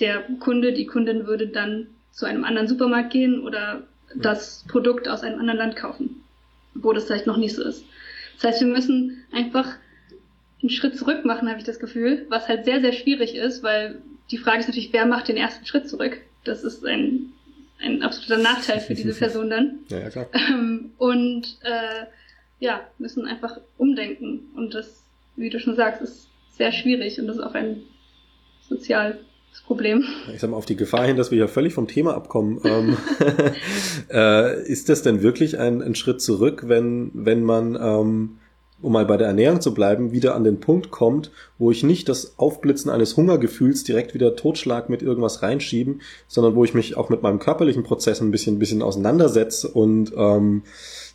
[0.00, 5.22] der Kunde, die Kundin würde dann zu einem anderen Supermarkt gehen oder das Produkt aus
[5.22, 6.22] einem anderen Land kaufen,
[6.74, 7.84] wo das vielleicht noch nicht so ist.
[8.36, 9.76] Das heißt, wir müssen einfach
[10.62, 14.02] einen Schritt zurück machen, habe ich das Gefühl, was halt sehr, sehr schwierig ist, weil
[14.30, 16.18] die Frage ist natürlich, wer macht den ersten Schritt zurück?
[16.44, 17.32] Das ist ein,
[17.84, 19.80] ein absoluter Nachteil für diese Person dann.
[19.88, 20.26] Ja, ja klar.
[20.32, 22.06] Ähm, und äh,
[22.58, 24.50] ja, müssen einfach umdenken.
[24.56, 25.02] Und das,
[25.36, 27.82] wie du schon sagst, ist sehr schwierig und das ist auch ein
[28.68, 29.18] sozial
[29.54, 30.04] das Problem.
[30.32, 32.60] Ich sag mal, auf die Gefahr hin, dass wir hier völlig vom Thema abkommen.
[32.64, 32.96] ähm,
[34.10, 38.38] äh, ist das denn wirklich ein, ein, Schritt zurück, wenn, wenn man, ähm,
[38.84, 42.08] um mal bei der Ernährung zu bleiben, wieder an den Punkt kommt, wo ich nicht
[42.08, 47.08] das Aufblitzen eines Hungergefühls direkt wieder Totschlag mit irgendwas reinschieben, sondern wo ich mich auch
[47.08, 50.62] mit meinem körperlichen Prozess ein bisschen, ein bisschen auseinandersetze und ähm,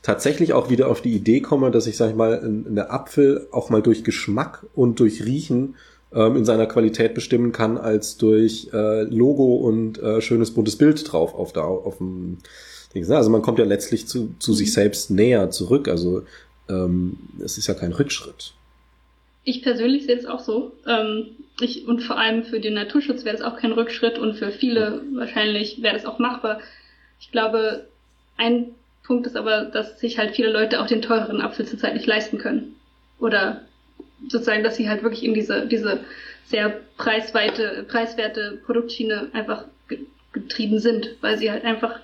[0.02, 3.70] tatsächlich auch wieder auf die Idee komme, dass ich, sag ich mal, eine Apfel auch
[3.70, 5.76] mal durch Geschmack und durch Riechen
[6.14, 11.12] ähm, in seiner Qualität bestimmen kann, als durch äh, Logo und äh, schönes buntes Bild
[11.12, 12.38] drauf auf, der, auf dem
[12.94, 13.08] Ding.
[13.08, 13.16] Ne?
[13.16, 15.88] Also man kommt ja letztlich zu, zu sich selbst näher zurück.
[15.88, 16.24] Also
[16.70, 18.54] ähm, es ist ja kein Rückschritt.
[19.44, 20.74] Ich persönlich sehe es auch so.
[20.86, 21.28] Ähm,
[21.60, 25.02] ich, und vor allem für den Naturschutz wäre das auch kein Rückschritt und für viele
[25.14, 26.60] wahrscheinlich wäre das auch machbar.
[27.20, 27.88] Ich glaube,
[28.38, 32.06] ein Punkt ist aber, dass sich halt viele Leute auch den teureren Apfel zurzeit nicht
[32.06, 32.76] leisten können.
[33.20, 33.64] Oder
[34.28, 36.02] sozusagen, dass sie halt wirklich in diese, diese
[36.46, 39.66] sehr preisweite, preiswerte Produktschiene einfach
[40.32, 42.00] getrieben sind, weil sie halt einfach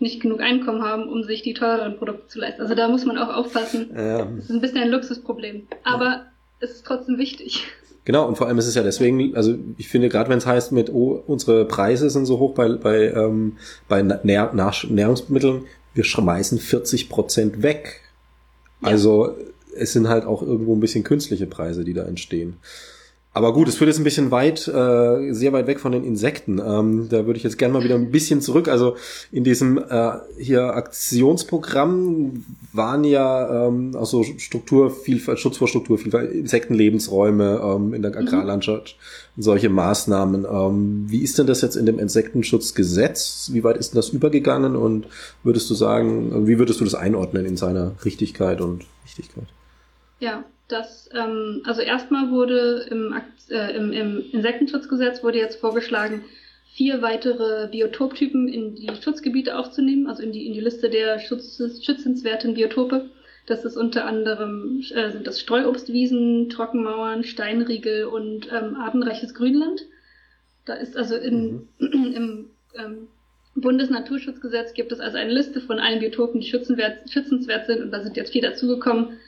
[0.00, 2.62] nicht genug Einkommen haben, um sich die teureren Produkte zu leisten.
[2.62, 3.90] Also da muss man auch aufpassen.
[3.94, 4.24] Ja.
[4.24, 5.66] Das ist ein bisschen ein Luxusproblem.
[5.84, 6.26] Aber ja.
[6.60, 7.66] es ist trotzdem wichtig.
[8.04, 10.72] Genau, und vor allem ist es ja deswegen, also ich finde, gerade wenn es heißt,
[10.72, 13.58] mit oh, unsere Preise sind so hoch bei, bei, ähm,
[13.88, 18.00] bei Nähr Nahrungsmitteln, wir schmeißen 40 Prozent weg.
[18.80, 18.88] Ja.
[18.88, 19.36] Also
[19.76, 22.56] es sind halt auch irgendwo ein bisschen künstliche Preise, die da entstehen.
[23.32, 26.58] Aber gut, es führt jetzt ein bisschen weit, äh, sehr weit weg von den Insekten.
[26.58, 28.66] Ähm, da würde ich jetzt gerne mal wieder ein bisschen zurück.
[28.66, 28.96] Also
[29.30, 37.60] in diesem äh, hier Aktionsprogramm waren ja ähm, auch so Strukturvielfalt, Schutz vor Strukturvielfalt, Insektenlebensräume
[37.62, 38.18] ähm, in der mhm.
[38.18, 38.96] Agrarlandschaft
[39.36, 40.44] und solche Maßnahmen.
[40.50, 43.50] Ähm, wie ist denn das jetzt in dem Insektenschutzgesetz?
[43.52, 44.74] Wie weit ist denn das übergegangen?
[44.74, 45.06] Und
[45.44, 49.46] würdest du sagen, wie würdest du das einordnen in seiner Richtigkeit und Wichtigkeit?
[50.18, 53.14] Ja, das, ähm, also erstmal wurde im,
[53.50, 56.24] äh, im, im Insektenschutzgesetz wurde jetzt vorgeschlagen,
[56.74, 61.60] vier weitere Biotoptypen in die Schutzgebiete aufzunehmen, also in die, in die Liste der Schutz,
[61.84, 63.10] schützenswerten Biotope.
[63.46, 69.82] Das ist unter anderem äh, sind das Streuobstwiesen, Trockenmauern, Steinriegel und ähm, artenreiches Grünland.
[70.64, 72.12] Da ist also in, mhm.
[72.14, 73.08] im ähm,
[73.56, 78.16] Bundesnaturschutzgesetz gibt es also eine Liste von allen Biotopen, die schützenswert sind und da sind
[78.16, 79.18] jetzt vier dazugekommen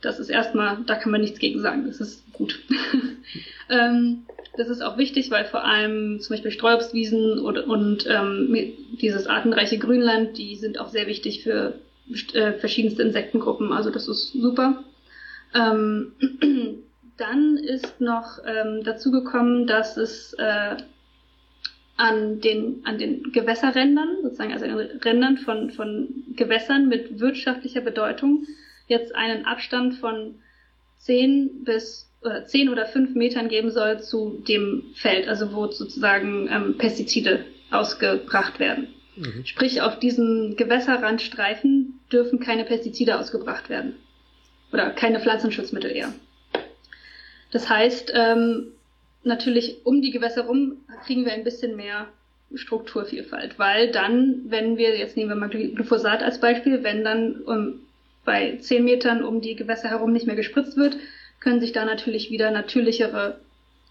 [0.00, 2.60] das ist erstmal, da kann man nichts gegen sagen, das ist gut.
[3.68, 8.56] ähm, das ist auch wichtig, weil vor allem zum Beispiel Streuobstwiesen und, und ähm,
[9.00, 11.74] dieses artenreiche Grünland, die sind auch sehr wichtig für
[12.32, 14.84] äh, verschiedenste Insektengruppen, also das ist super.
[15.54, 16.12] Ähm,
[17.16, 20.76] dann ist noch ähm, dazu gekommen, dass es äh,
[21.96, 27.80] an den, an den Gewässerrändern, sozusagen also an den Rändern von, von Gewässern mit wirtschaftlicher
[27.80, 28.46] Bedeutung,
[28.88, 30.36] jetzt einen Abstand von
[30.98, 36.48] 10 bis oder 10 oder 5 Metern geben soll zu dem Feld, also wo sozusagen
[36.50, 38.88] ähm, Pestizide ausgebracht werden.
[39.16, 39.44] Mhm.
[39.44, 43.94] Sprich, auf diesen Gewässerrandstreifen dürfen keine Pestizide ausgebracht werden.
[44.72, 46.12] Oder keine Pflanzenschutzmittel eher.
[47.52, 48.72] Das heißt, ähm,
[49.22, 52.08] natürlich um die Gewässer rum kriegen wir ein bisschen mehr
[52.54, 57.80] Strukturvielfalt, weil dann, wenn wir, jetzt nehmen wir mal Glyphosat als Beispiel, wenn dann um,
[58.28, 60.98] bei 10 Metern um die Gewässer herum nicht mehr gespritzt wird,
[61.40, 63.38] können sich da natürlich wieder natürlichere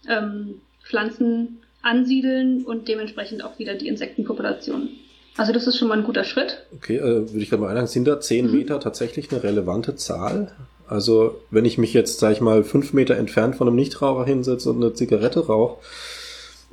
[0.08, 4.90] ähm, Pflanzen ansiedeln und dementsprechend auch wieder die Insektenpopulation.
[5.36, 6.64] Also das ist schon mal ein guter Schritt.
[6.76, 8.52] Okay, äh, würde ich gerade mal einhaken, sind da 10 mhm.
[8.52, 10.52] Meter tatsächlich eine relevante Zahl?
[10.86, 14.70] Also wenn ich mich jetzt, sag ich mal, fünf Meter entfernt von einem Nichtraucher hinsetze
[14.70, 15.78] und eine Zigarette rauche,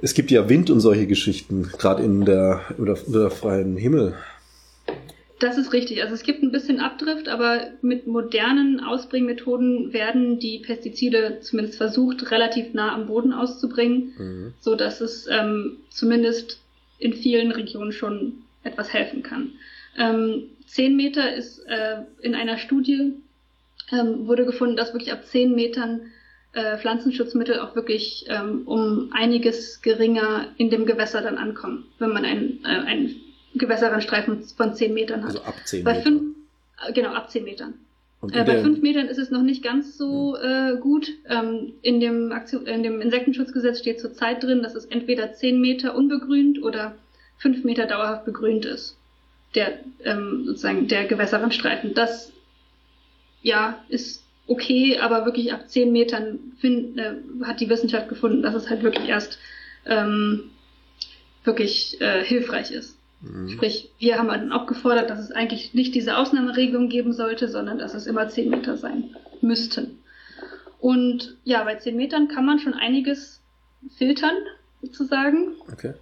[0.04, 4.14] es gibt ja Wind und solche Geschichten, gerade in der, unter, unter der freien Himmel.
[5.40, 6.02] Das ist richtig.
[6.02, 12.32] Also es gibt ein bisschen Abdrift, aber mit modernen Ausbringmethoden werden die Pestizide zumindest versucht,
[12.32, 14.54] relativ nah am Boden auszubringen, mhm.
[14.60, 16.62] so dass es ähm, zumindest
[17.00, 19.52] in vielen Regionen schon etwas helfen kann.
[19.98, 23.14] Ähm, 10 Meter ist äh, in einer Studie
[23.92, 26.12] ähm, wurde gefunden, dass wirklich ab 10 Metern
[26.54, 32.26] äh, Pflanzenschutzmittel auch wirklich ähm, um einiges geringer in dem Gewässer dann ankommen, wenn man
[32.26, 33.16] einen, äh, einen
[33.56, 35.32] Gewässerrandstreifen von 10 Metern hat.
[35.32, 36.04] Also ab 10 Metern.
[36.04, 36.36] Fünf,
[36.88, 37.74] äh, genau, ab 10 Metern.
[38.32, 41.10] Äh, bei 5 Metern ist es noch nicht ganz so äh, gut.
[41.30, 45.96] Ähm, in, dem Aktion, in dem Insektenschutzgesetz steht zurzeit drin, dass es entweder 10 Meter
[45.96, 46.96] unbegrünt oder
[47.38, 48.98] 5 Meter dauerhaft begrünt ist.
[49.54, 51.94] Der, ähm, sozusagen der Gewässerrandstreifen.
[51.94, 52.32] Das
[53.42, 57.14] ja, ist okay, aber wirklich ab 10 Metern find, äh,
[57.44, 59.40] hat die Wissenschaft gefunden, dass es halt wirklich erst
[59.86, 60.52] ähm,
[61.44, 62.95] wirklich äh, hilfreich ist.
[63.26, 63.50] Mhm.
[63.50, 67.78] Sprich, wir haben dann auch gefordert, dass es eigentlich nicht diese Ausnahmeregelung geben sollte, sondern
[67.78, 70.00] dass es immer 10 Meter sein müssten.
[70.80, 73.42] Und ja, bei 10 Metern kann man schon einiges
[73.98, 74.36] filtern,
[74.82, 75.54] sozusagen.
[75.72, 75.94] Okay.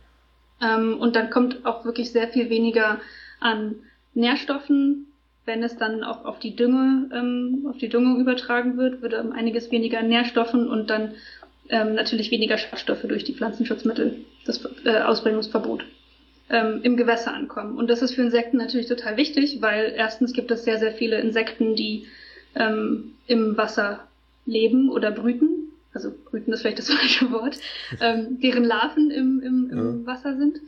[0.62, 3.00] Ähm, und dann kommt auch wirklich sehr viel weniger
[3.40, 3.76] an
[4.14, 5.08] Nährstoffen
[5.46, 9.32] wenn es dann auch auf die Dünge, ähm, auf die Düngung übertragen wird, würde um
[9.32, 11.16] einiges weniger Nährstoffen und dann
[11.70, 15.84] ähm, natürlich weniger Schadstoffe durch die Pflanzenschutzmittel, das äh, Ausbringungsverbot,
[16.50, 17.78] ähm, im Gewässer ankommen.
[17.78, 21.20] Und das ist für Insekten natürlich total wichtig, weil erstens gibt es sehr, sehr viele
[21.20, 22.06] Insekten, die
[22.56, 24.08] ähm, im Wasser
[24.46, 25.72] leben oder brüten.
[25.94, 27.58] Also brüten ist vielleicht das falsche Wort,
[28.02, 30.08] ähm, deren Larven im, im, im ja.
[30.08, 30.60] Wasser sind.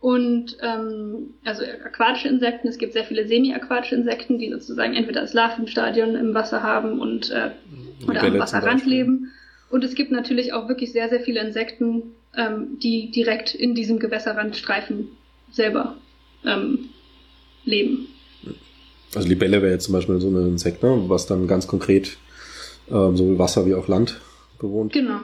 [0.00, 5.32] Und ähm, also aquatische Insekten, es gibt sehr viele semi-aquatische Insekten, die sozusagen entweder das
[5.32, 7.52] Larvenstadion im Wasser haben und äh,
[8.06, 9.32] oder am Wasserrand leben.
[9.70, 13.98] Und es gibt natürlich auch wirklich sehr, sehr viele Insekten, ähm, die direkt in diesem
[13.98, 15.08] Gewässerrandstreifen
[15.50, 15.96] selber
[16.44, 16.90] ähm,
[17.64, 18.08] leben.
[19.14, 21.04] Also Libelle wäre jetzt zum Beispiel so ein Insekt, ne?
[21.08, 22.16] was dann ganz konkret
[22.90, 24.20] ähm, sowohl Wasser wie auch Land
[24.58, 24.92] bewohnt.
[24.92, 25.20] Genau.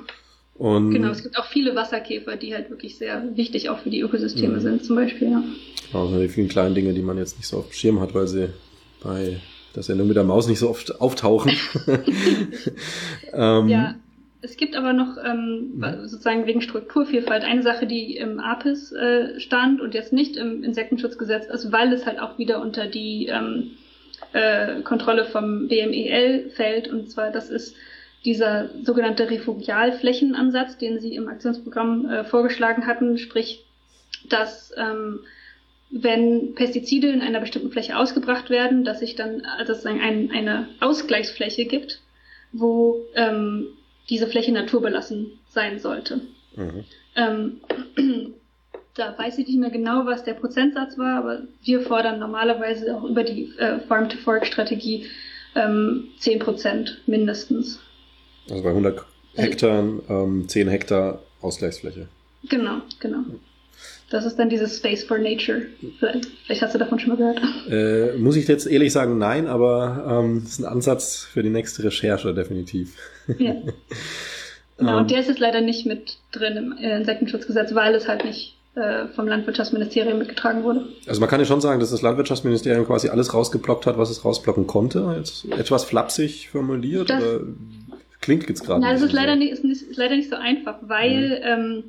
[0.54, 4.00] Und genau, es gibt auch viele Wasserkäfer, die halt wirklich sehr wichtig auch für die
[4.00, 4.60] Ökosysteme mhm.
[4.60, 5.42] sind, zum Beispiel, ja.
[5.92, 8.28] Also die vielen kleinen Dinge, die man jetzt nicht so auf dem Schirm hat, weil
[8.28, 8.50] sie
[9.02, 9.40] bei
[9.74, 11.52] der Sendung mit der Maus nicht so oft auftauchen.
[13.32, 13.94] ähm, ja,
[14.42, 16.08] es gibt aber noch ähm, mhm.
[16.08, 21.46] sozusagen wegen Strukturvielfalt eine Sache, die im APIS äh, stand und jetzt nicht im Insektenschutzgesetz
[21.46, 23.72] ist, weil es halt auch wieder unter die ähm,
[24.32, 26.88] äh, Kontrolle vom BMEL fällt.
[26.88, 27.76] Und zwar, das ist
[28.24, 33.64] dieser sogenannte Refugialflächenansatz, den Sie im Aktionsprogramm äh, vorgeschlagen hatten, sprich,
[34.28, 35.20] dass ähm,
[35.90, 40.68] wenn Pestizide in einer bestimmten Fläche ausgebracht werden, dass sich dann also sozusagen ein, eine
[40.80, 42.00] Ausgleichsfläche gibt,
[42.52, 43.66] wo ähm,
[44.10, 46.20] diese Fläche naturbelassen sein sollte.
[46.56, 46.84] Mhm.
[47.16, 47.60] Ähm,
[48.94, 53.04] da weiß ich nicht mehr genau, was der Prozentsatz war, aber wir fordern normalerweise auch
[53.04, 55.06] über die äh, Farm-to-Fork-Strategie
[55.54, 57.80] ähm, 10% mindestens.
[58.48, 62.08] Also bei 100 Hektar, ähm, 10 Hektar Ausgleichsfläche.
[62.48, 63.24] Genau, genau.
[64.10, 65.62] Das ist dann dieses Space for Nature.
[66.44, 67.40] Vielleicht hast du davon schon mal gehört.
[67.70, 71.50] Äh, muss ich jetzt ehrlich sagen, nein, aber ähm, das ist ein Ansatz für die
[71.50, 72.96] nächste Recherche, definitiv.
[73.38, 73.54] Ja.
[74.78, 75.08] Genau, und ähm.
[75.08, 79.08] der ist jetzt leider nicht mit drin im äh, Insektenschutzgesetz, weil es halt nicht äh,
[79.08, 80.86] vom Landwirtschaftsministerium mitgetragen wurde.
[81.06, 84.24] Also man kann ja schon sagen, dass das Landwirtschaftsministerium quasi alles rausgeplockt hat, was es
[84.24, 85.16] rausplocken konnte.
[85.18, 87.10] Jetzt etwas flapsig formuliert.
[87.10, 87.40] Das, oder
[88.20, 88.80] Klingt jetzt gerade.
[88.80, 89.38] Nein, das ist leider, so.
[89.38, 91.74] nicht, ist, nicht, ist leider nicht so einfach, weil mhm.
[91.76, 91.84] ähm,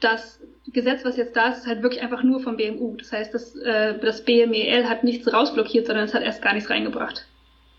[0.00, 0.40] das
[0.72, 2.96] Gesetz, was jetzt da ist, ist halt wirklich einfach nur vom BMU.
[2.96, 6.70] Das heißt, das, äh, das BMEL hat nichts rausblockiert, sondern es hat erst gar nichts
[6.70, 7.26] reingebracht.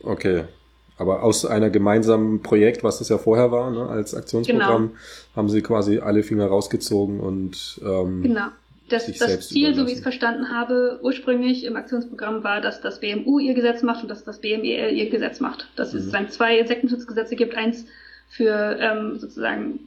[0.03, 0.43] Okay.
[0.97, 4.99] Aber aus einer gemeinsamen Projekt, was das ja vorher war, ne, als Aktionsprogramm, genau.
[5.35, 8.47] haben sie quasi alle Finger rausgezogen und ähm, genau
[8.89, 12.99] das, das Ziel, so wie ich es verstanden habe, ursprünglich im Aktionsprogramm war, dass das
[12.99, 15.67] BMU ihr Gesetz macht und dass das BMEL ihr Gesetz macht.
[15.75, 15.99] Dass mhm.
[15.99, 17.85] es sozusagen zwei Insektenschutzgesetze gibt, eins
[18.29, 19.79] für ähm, sozusagen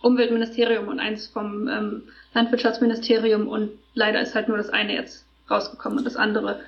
[0.00, 2.02] Umweltministerium und eins vom ähm,
[2.34, 6.60] Landwirtschaftsministerium und leider ist halt nur das eine jetzt rausgekommen und das andere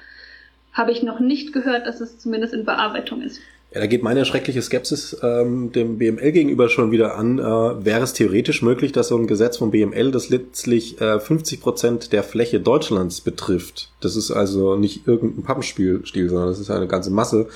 [0.73, 3.41] habe ich noch nicht gehört, dass es zumindest in Bearbeitung ist.
[3.73, 7.39] Ja, da geht meine schreckliche Skepsis ähm, dem BML gegenüber schon wieder an.
[7.39, 11.61] Äh, wäre es theoretisch möglich, dass so ein Gesetz vom BML, das letztlich äh, 50
[11.61, 16.89] Prozent der Fläche Deutschlands betrifft, das ist also nicht irgendein Pappenspiel, sondern das ist eine
[16.89, 17.47] ganze Masse,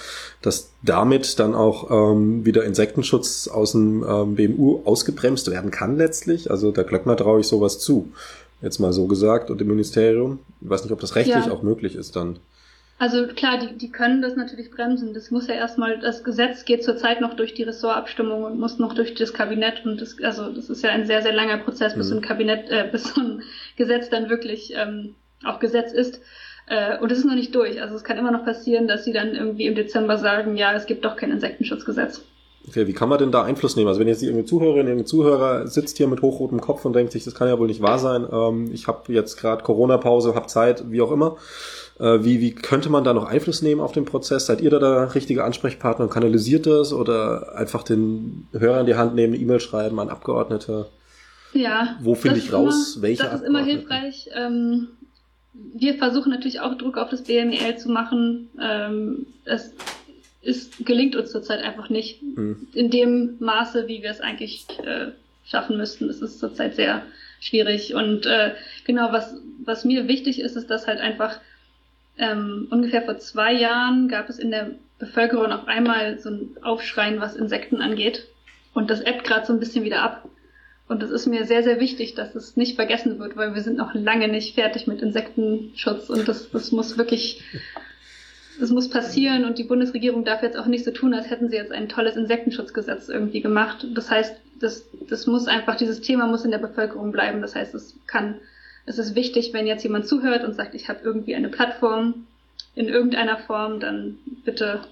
[0.40, 6.48] dass damit dann auch ähm, wieder Insektenschutz aus dem ähm, BMU ausgebremst werden kann letztlich.
[6.48, 8.12] Also der Klöckner traue ich sowas zu.
[8.62, 10.38] Jetzt mal so gesagt und dem Ministerium.
[10.60, 11.50] Ich weiß nicht, ob das rechtlich ja.
[11.50, 12.38] auch möglich ist dann.
[13.04, 15.12] Also klar, die, die können das natürlich bremsen.
[15.12, 18.94] Das muss ja erstmal, das Gesetz geht zurzeit noch durch die Ressortabstimmung und muss noch
[18.94, 22.06] durch das Kabinett und das, also das ist ja ein sehr, sehr langer Prozess, bis
[22.06, 22.10] mhm.
[22.10, 23.42] so ein Kabinett, äh, bis so ein
[23.76, 26.22] Gesetz dann wirklich ähm, auch Gesetz ist.
[26.66, 27.82] Äh, und es ist noch nicht durch.
[27.82, 30.86] Also es kann immer noch passieren, dass sie dann irgendwie im Dezember sagen, ja, es
[30.86, 32.22] gibt doch kein Insektenschutzgesetz.
[32.66, 33.88] Okay, wie kann man denn da Einfluss nehmen?
[33.88, 37.22] Also wenn jetzt irgendeine Zuhörerin, irgendein Zuhörer sitzt hier mit hochrotem Kopf und denkt sich,
[37.22, 40.90] das kann ja wohl nicht wahr sein, ähm, ich habe jetzt gerade Corona-Pause, habe Zeit,
[40.90, 41.36] wie auch immer
[41.98, 44.46] wie, wie könnte man da noch Einfluss nehmen auf den Prozess?
[44.46, 48.96] Seid ihr da der richtige Ansprechpartner und kanalisiert das oder einfach den Hörer in die
[48.96, 50.88] Hand nehmen, E-Mail schreiben an Abgeordnete?
[51.52, 51.96] Ja.
[52.00, 54.28] Wo finde ich raus, immer, welche Das ist immer hilfreich.
[54.34, 54.88] Ähm,
[55.52, 58.50] wir versuchen natürlich auch Druck auf das BMEL zu machen.
[58.60, 59.72] Ähm, es
[60.42, 62.68] ist, gelingt uns zurzeit einfach nicht hm.
[62.74, 65.12] in dem Maße, wie wir es eigentlich äh,
[65.44, 66.08] schaffen müssten.
[66.08, 67.02] Es ist zurzeit sehr
[67.40, 67.94] schwierig.
[67.94, 68.52] Und äh,
[68.84, 71.38] genau, was, was mir wichtig ist, ist, dass halt einfach
[72.18, 77.20] ähm, ungefähr vor zwei Jahren gab es in der Bevölkerung auf einmal so ein Aufschreien,
[77.20, 78.28] was Insekten angeht.
[78.72, 80.28] Und das ebbt gerade so ein bisschen wieder ab.
[80.86, 83.78] Und es ist mir sehr, sehr wichtig, dass es nicht vergessen wird, weil wir sind
[83.78, 87.42] noch lange nicht fertig mit Insektenschutz und das, das muss wirklich,
[88.60, 91.56] das muss passieren und die Bundesregierung darf jetzt auch nicht so tun, als hätten sie
[91.56, 93.86] jetzt ein tolles Insektenschutzgesetz irgendwie gemacht.
[93.94, 97.40] Das heißt, das, das muss einfach, dieses Thema muss in der Bevölkerung bleiben.
[97.40, 98.36] Das heißt, es kann
[98.86, 102.26] es ist wichtig, wenn jetzt jemand zuhört und sagt, ich habe irgendwie eine Plattform
[102.74, 104.82] in irgendeiner Form, dann bitte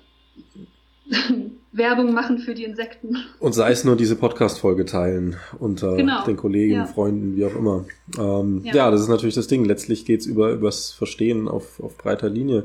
[1.73, 3.17] Werbung machen für die Insekten.
[3.39, 6.25] Und sei es nur diese Podcast-Folge teilen unter genau.
[6.25, 6.87] den Kollegen, ja.
[6.87, 7.85] Freunden, wie auch immer.
[8.19, 8.75] Ähm, ja.
[8.75, 8.91] ja.
[8.91, 9.65] das ist natürlich das Ding.
[9.65, 12.65] Letztlich geht's über übers Verstehen auf, auf breiter Linie.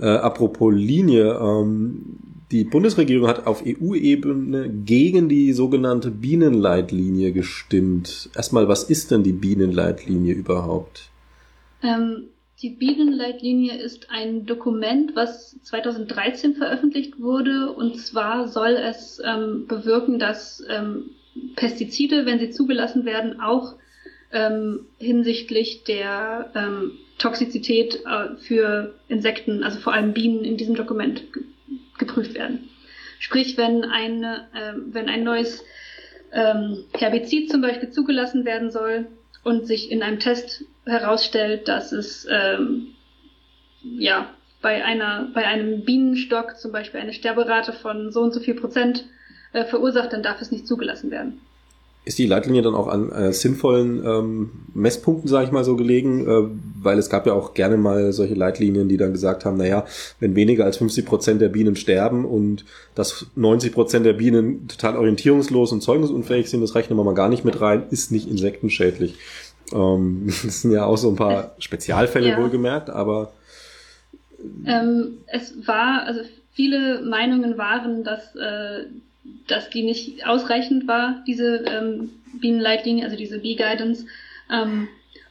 [0.00, 2.18] Äh, apropos Linie, ähm,
[2.50, 8.30] die Bundesregierung hat auf EU-Ebene gegen die sogenannte Bienenleitlinie gestimmt.
[8.34, 11.10] Erstmal, was ist denn die Bienenleitlinie überhaupt?
[11.82, 12.28] Ähm,
[12.62, 17.72] die Bienenleitlinie ist ein Dokument, was 2013 veröffentlicht wurde.
[17.72, 21.10] Und zwar soll es ähm, bewirken, dass ähm,
[21.54, 23.74] Pestizide, wenn sie zugelassen werden, auch
[24.32, 31.24] ähm, hinsichtlich der ähm, Toxizität äh, für Insekten, also vor allem Bienen, in diesem Dokument
[31.98, 32.70] geprüft werden.
[33.18, 35.64] Sprich, wenn, eine, äh, wenn ein neues
[36.32, 39.06] ähm, Herbizid zum Beispiel zugelassen werden soll
[39.42, 42.94] und sich in einem Test herausstellt, dass es ähm,
[43.82, 48.54] ja bei einer bei einem Bienenstock zum Beispiel eine Sterberate von so und so viel
[48.54, 49.04] Prozent
[49.52, 51.40] äh, verursacht, dann darf es nicht zugelassen werden
[52.08, 56.26] ist die Leitlinie dann auch an äh, sinnvollen ähm, Messpunkten, sage ich mal so, gelegen?
[56.26, 56.48] Äh,
[56.82, 59.84] weil es gab ja auch gerne mal solche Leitlinien, die dann gesagt haben, naja,
[60.18, 64.96] wenn weniger als 50 Prozent der Bienen sterben und dass 90 Prozent der Bienen total
[64.96, 69.14] orientierungslos und zeugungsunfähig sind, das rechnen wir mal gar nicht mit rein, ist nicht insektenschädlich.
[69.74, 72.38] Ähm, das sind ja auch so ein paar Spezialfälle ja.
[72.38, 73.32] wohlgemerkt, aber
[74.64, 76.20] ähm, es war, also
[76.54, 78.86] viele Meinungen waren, dass äh,
[79.46, 84.06] dass die nicht ausreichend war, diese ähm, Bienenleitlinie, also diese Bee Guidance.
[84.50, 84.88] Ähm,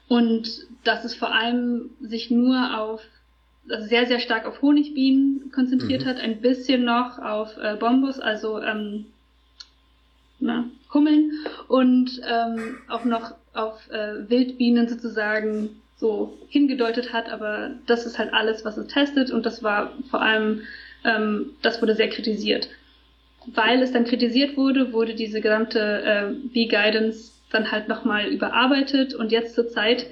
[0.08, 3.02] und dass es vor allem sich nur auf,
[3.70, 6.10] also sehr, sehr stark auf Honigbienen konzentriert mhm.
[6.10, 9.06] hat, ein bisschen noch auf äh, Bombus, also ähm,
[10.40, 11.32] na, Hummeln
[11.68, 18.34] und ähm, auch noch auf äh, Wildbienen sozusagen so hingedeutet hat, aber das ist halt
[18.34, 20.62] alles, was es testet und das war vor allem,
[21.04, 22.70] ähm, das wurde sehr kritisiert
[23.54, 29.32] weil es dann kritisiert wurde, wurde diese gesamte äh, B-Guidance dann halt nochmal überarbeitet und
[29.32, 30.08] jetzt zur Zeit,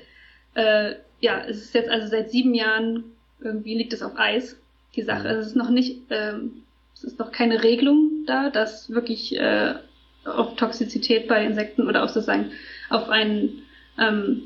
[0.55, 3.03] äh, ja, es ist jetzt also seit sieben Jahren
[3.41, 4.57] irgendwie liegt es auf Eis,
[4.95, 5.23] die Sache.
[5.23, 5.27] Mhm.
[5.27, 6.63] Also es ist noch nicht, ähm,
[6.93, 9.75] es ist noch keine Regelung da, dass wirklich äh,
[10.25, 12.51] auf Toxizität bei Insekten oder auch sozusagen
[12.89, 13.63] auf einen,
[13.99, 14.43] ähm,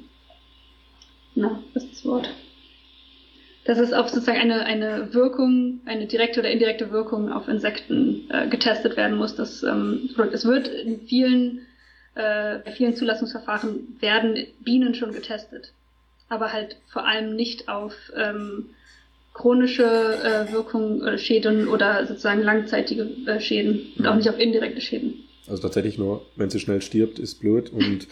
[1.36, 2.30] na, was ist das Wort?
[3.70, 8.48] Dass es auf sozusagen eine, eine Wirkung, eine direkte oder indirekte Wirkung auf Insekten äh,
[8.48, 9.36] getestet werden muss.
[9.36, 11.60] Das, ähm, es wird in vielen,
[12.16, 15.72] äh, bei vielen Zulassungsverfahren werden Bienen schon getestet,
[16.30, 18.72] aber halt vor allem nicht auf ähm,
[19.36, 24.18] chronische äh, Wirkung, äh, Schäden oder sozusagen langzeitige äh, Schäden und auch mhm.
[24.18, 25.14] nicht auf indirekte Schäden.
[25.48, 28.08] Also tatsächlich nur, wenn sie schnell stirbt, ist blöd und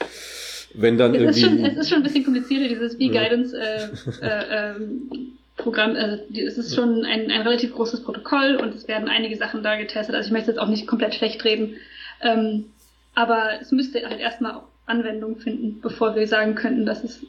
[0.76, 1.40] wenn dann es irgendwie...
[1.40, 3.86] Ist schon, es ist schon ein bisschen komplizierter, dieses B-Guidance äh,
[4.22, 9.10] äh, ähm, Programm, also es ist schon ein, ein relativ großes Protokoll und es werden
[9.10, 10.16] einige Sachen da getestet.
[10.16, 11.76] Also ich möchte jetzt auch nicht komplett schlecht reden.
[12.22, 12.66] Ähm,
[13.16, 17.22] aber es müsste halt erstmal auch Anwendung finden, bevor wir sagen könnten, dass es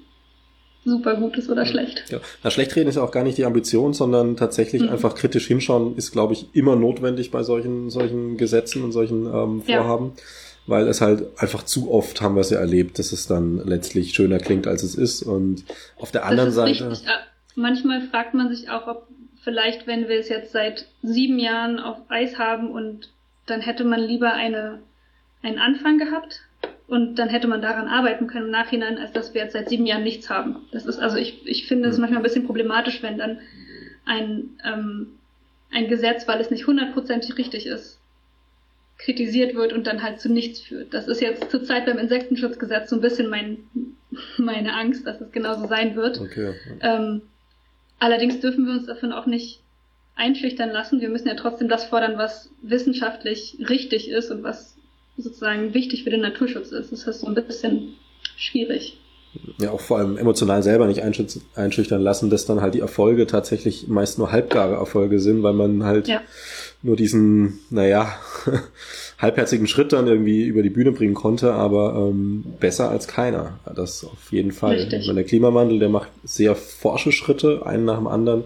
[0.84, 2.04] super gut ist oder schlecht.
[2.10, 2.20] Ja.
[2.42, 4.90] Na, schlecht reden ist ja auch gar nicht die Ambition, sondern tatsächlich mhm.
[4.90, 9.62] einfach kritisch hinschauen ist, glaube ich, immer notwendig bei solchen, solchen Gesetzen und solchen ähm,
[9.62, 10.12] Vorhaben.
[10.16, 10.22] Ja.
[10.66, 14.12] Weil es halt einfach zu oft haben wir es ja erlebt, dass es dann letztlich
[14.12, 15.22] schöner klingt, als es ist.
[15.22, 15.64] Und
[15.96, 16.90] auf der anderen Seite.
[16.90, 17.08] Richtig,
[17.58, 19.08] manchmal fragt man sich auch, ob
[19.42, 23.10] vielleicht, wenn wir es jetzt seit sieben Jahren auf Eis haben und
[23.46, 24.78] dann hätte man lieber eine,
[25.42, 26.42] einen Anfang gehabt
[26.86, 29.86] und dann hätte man daran arbeiten können im Nachhinein, als dass wir jetzt seit sieben
[29.86, 30.56] Jahren nichts haben.
[30.72, 32.02] Das ist also ich, ich finde es hm.
[32.02, 33.38] manchmal ein bisschen problematisch, wenn dann
[34.06, 35.08] ein, ähm,
[35.70, 37.98] ein Gesetz, weil es nicht hundertprozentig richtig ist,
[38.96, 40.94] kritisiert wird und dann halt zu nichts führt.
[40.94, 43.58] Das ist jetzt zurzeit beim Insektenschutzgesetz so ein bisschen mein,
[44.38, 46.20] meine Angst, dass es genauso sein wird.
[46.20, 46.54] Okay.
[46.80, 47.22] Ähm,
[47.98, 49.60] allerdings dürfen wir uns davon auch nicht
[50.14, 51.00] einschüchtern lassen.
[51.00, 54.74] Wir müssen ja trotzdem das fordern, was wissenschaftlich richtig ist und was
[55.16, 56.92] sozusagen wichtig für den Naturschutz ist.
[56.92, 57.94] Das ist so ein bisschen
[58.36, 58.98] schwierig.
[59.58, 63.86] Ja, auch vor allem emotional selber nicht einschüchtern lassen, dass dann halt die Erfolge tatsächlich
[63.86, 66.22] meist nur halbgare Erfolge sind, weil man halt ja.
[66.82, 68.14] nur diesen, naja,
[69.18, 73.58] halbherzigen Schritt dann irgendwie über die Bühne bringen konnte, aber ähm, besser als keiner.
[73.74, 74.76] Das auf jeden Fall.
[74.76, 75.00] Richtig.
[75.00, 78.44] Ich meine, der Klimawandel, der macht sehr forsche Schritte, einen nach dem anderen.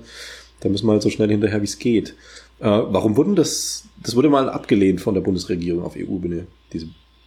[0.61, 2.15] Da müssen wir halt so schnell hinterher, wie es geht.
[2.61, 6.87] Äh, warum wurden das, das wurde mal abgelehnt von der Bundesregierung auf EU-Bühne, diese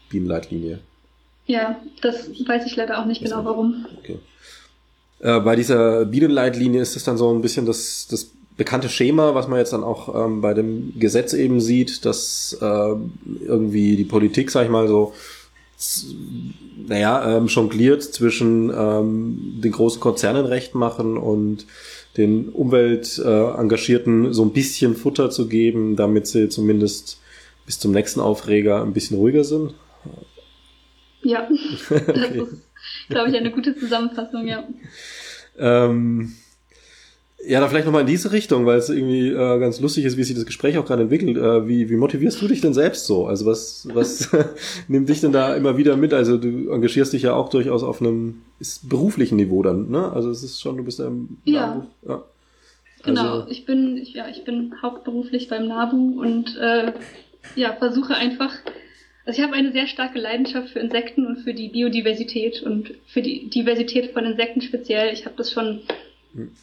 [0.09, 0.79] Bienenleitlinie?
[1.45, 3.85] Ja, das weiß ich leider auch nicht genau, warum.
[3.99, 4.17] Okay.
[5.19, 9.47] Äh, bei dieser Bienenleitlinie ist es dann so ein bisschen das, das bekannte Schema, was
[9.47, 12.95] man jetzt dann auch ähm, bei dem Gesetz eben sieht, dass äh,
[13.45, 15.13] irgendwie die Politik, sag ich mal so,
[16.87, 21.65] naja, ähm, jongliert zwischen ähm, den großen Konzernen recht machen und
[22.17, 27.19] den Umweltengagierten äh, so ein bisschen Futter zu geben, damit sie zumindest
[27.65, 29.73] bis zum nächsten Aufreger ein bisschen ruhiger sind.
[31.23, 31.49] Ja,
[31.89, 32.41] das okay.
[32.41, 32.61] ist,
[33.09, 34.63] glaube ich, eine gute Zusammenfassung, ja.
[35.57, 36.35] Ähm,
[37.47, 40.23] ja, da vielleicht nochmal in diese Richtung, weil es irgendwie äh, ganz lustig ist, wie
[40.23, 41.37] sich das Gespräch auch gerade entwickelt.
[41.37, 43.27] Äh, wie, wie motivierst du dich denn selbst so?
[43.27, 44.29] Also was, was
[44.87, 46.13] nimmt dich denn da immer wieder mit?
[46.13, 48.41] Also du engagierst dich ja auch durchaus auf einem
[48.83, 50.11] beruflichen Niveau dann, ne?
[50.11, 51.85] Also es ist schon, du bist ja im ja.
[52.07, 52.23] ja.
[53.03, 56.93] Genau, also, ich bin, ich, ja, ich bin hauptberuflich beim NABU und äh,
[57.55, 58.51] ja, versuche einfach
[59.25, 63.23] also ich habe eine sehr starke Leidenschaft für Insekten und für die Biodiversität und für
[63.23, 65.11] die Diversität von Insekten speziell.
[65.13, 65.81] Ich habe das schon.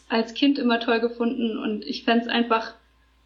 [0.09, 2.75] Als Kind immer toll gefunden und ich fände es einfach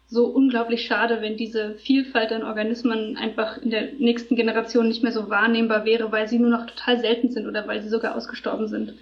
[0.09, 5.11] so unglaublich schade, wenn diese Vielfalt an Organismen einfach in der nächsten Generation nicht mehr
[5.11, 8.69] so wahrnehmbar wäre, weil sie nur noch total selten sind oder weil sie sogar ausgestorben
[8.69, 8.93] sind.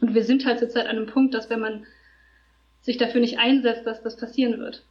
[0.00, 1.86] Und wir sind halt zurzeit an einem Punkt, dass wenn man
[2.82, 4.82] sich dafür nicht einsetzt, dass das passieren wird.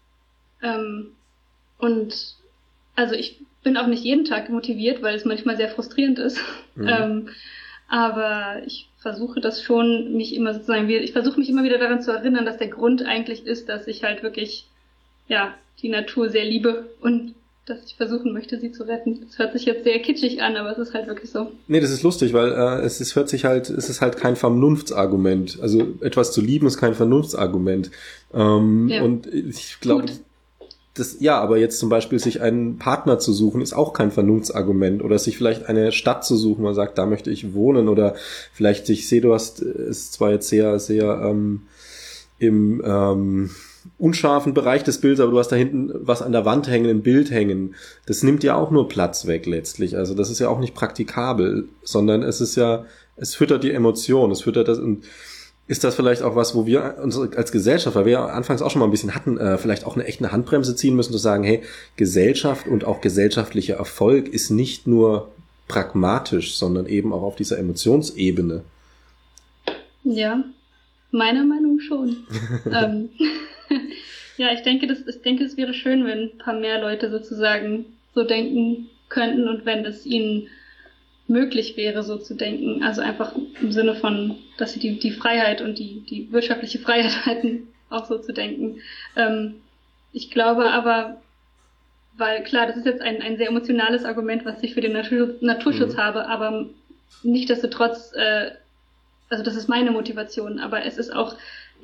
[0.64, 1.12] Ähm,
[1.78, 2.36] und
[2.96, 6.40] also ich bin auch nicht jeden Tag motiviert, weil es manchmal sehr frustrierend ist.
[6.76, 6.88] Mhm.
[6.88, 7.30] Ähm,
[7.92, 12.12] aber ich versuche das schon, mich immer sozusagen, ich versuche mich immer wieder daran zu
[12.12, 14.68] erinnern, dass der Grund eigentlich ist, dass ich halt wirklich,
[15.28, 17.34] ja, die Natur sehr liebe und
[17.66, 19.20] dass ich versuchen möchte, sie zu retten.
[19.28, 21.52] Das hört sich jetzt sehr kitschig an, aber es ist halt wirklich so.
[21.68, 24.36] Nee, das ist lustig, weil äh, es ist, hört sich halt, es ist halt kein
[24.36, 25.60] Vernunftsargument.
[25.62, 27.92] Also etwas zu lieben ist kein Vernunftsargument.
[28.34, 29.04] Ähm, ja.
[29.04, 30.06] Und ich glaube,
[31.00, 35.04] das, ja, aber jetzt zum Beispiel sich einen Partner zu suchen, ist auch kein Vernunftsargument.
[35.04, 37.88] Oder sich vielleicht eine Stadt zu suchen, man sagt, da möchte ich wohnen.
[37.88, 38.16] Oder
[38.54, 41.64] vielleicht, ich sehe, du hast, ist zwar jetzt sehr, sehr ähm,
[42.40, 43.50] im ähm,
[43.98, 47.02] unscharfen Bereich des Bildes, aber du hast da hinten was an der Wand hängen, ein
[47.02, 47.76] Bild hängen.
[48.06, 49.98] Das nimmt ja auch nur Platz weg letztlich.
[49.98, 52.86] Also das ist ja auch nicht praktikabel, sondern es ist ja,
[53.16, 55.06] es füttert die Emotion, es füttert das und
[55.70, 58.72] ist das vielleicht auch was, wo wir uns als Gesellschaft, weil wir ja anfangs auch
[58.72, 61.44] schon mal ein bisschen hatten, äh, vielleicht auch eine echte Handbremse ziehen müssen, zu sagen,
[61.44, 61.62] hey,
[61.96, 65.32] Gesellschaft und auch gesellschaftlicher Erfolg ist nicht nur
[65.68, 68.64] pragmatisch, sondern eben auch auf dieser Emotionsebene.
[70.06, 70.44] Ja,
[71.12, 72.18] meiner Meinung schon.
[72.66, 73.10] ähm,
[74.38, 77.86] ja, ich denke, das, ich denke, es wäre schön, wenn ein paar mehr Leute sozusagen
[78.16, 80.48] so denken könnten und wenn es ihnen
[81.30, 82.84] möglich wäre, so zu denken.
[82.84, 87.26] Also einfach im Sinne von, dass sie die, die Freiheit und die, die wirtschaftliche Freiheit
[87.26, 88.82] halten, auch so zu denken.
[89.16, 89.56] Ähm,
[90.12, 91.22] ich glaube aber,
[92.18, 95.36] weil klar, das ist jetzt ein, ein sehr emotionales Argument, was ich für den Natur,
[95.42, 95.98] Naturschutz mhm.
[95.98, 96.66] habe, aber
[97.24, 98.52] nichtdestotrotz, äh,
[99.30, 101.36] also das ist meine Motivation, aber es ist auch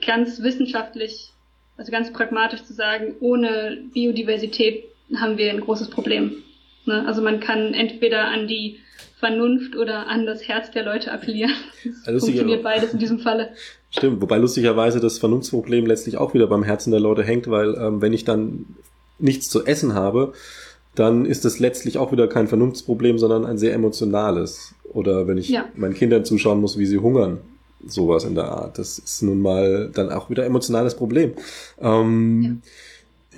[0.06, 1.30] ganz wissenschaftlich,
[1.78, 4.86] also ganz pragmatisch zu sagen, ohne Biodiversität
[5.16, 6.44] haben wir ein großes Problem.
[6.86, 7.06] Ne?
[7.06, 8.80] Also man kann entweder an die
[9.26, 11.52] Vernunft oder an das Herz der Leute appellieren.
[12.06, 13.50] Das funktioniert beides in diesem Falle.
[13.90, 18.02] Stimmt, wobei lustigerweise das Vernunftsproblem letztlich auch wieder beim Herzen der Leute hängt, weil ähm,
[18.02, 18.66] wenn ich dann
[19.18, 20.34] nichts zu essen habe,
[20.94, 24.76] dann ist das letztlich auch wieder kein Vernunftsproblem, sondern ein sehr emotionales.
[24.94, 25.66] Oder wenn ich ja.
[25.76, 27.40] meinen Kindern zuschauen muss, wie sie hungern,
[27.86, 28.78] sowas in der Art.
[28.78, 31.34] Das ist nun mal dann auch wieder emotionales Problem.
[31.82, 32.52] Ähm, ja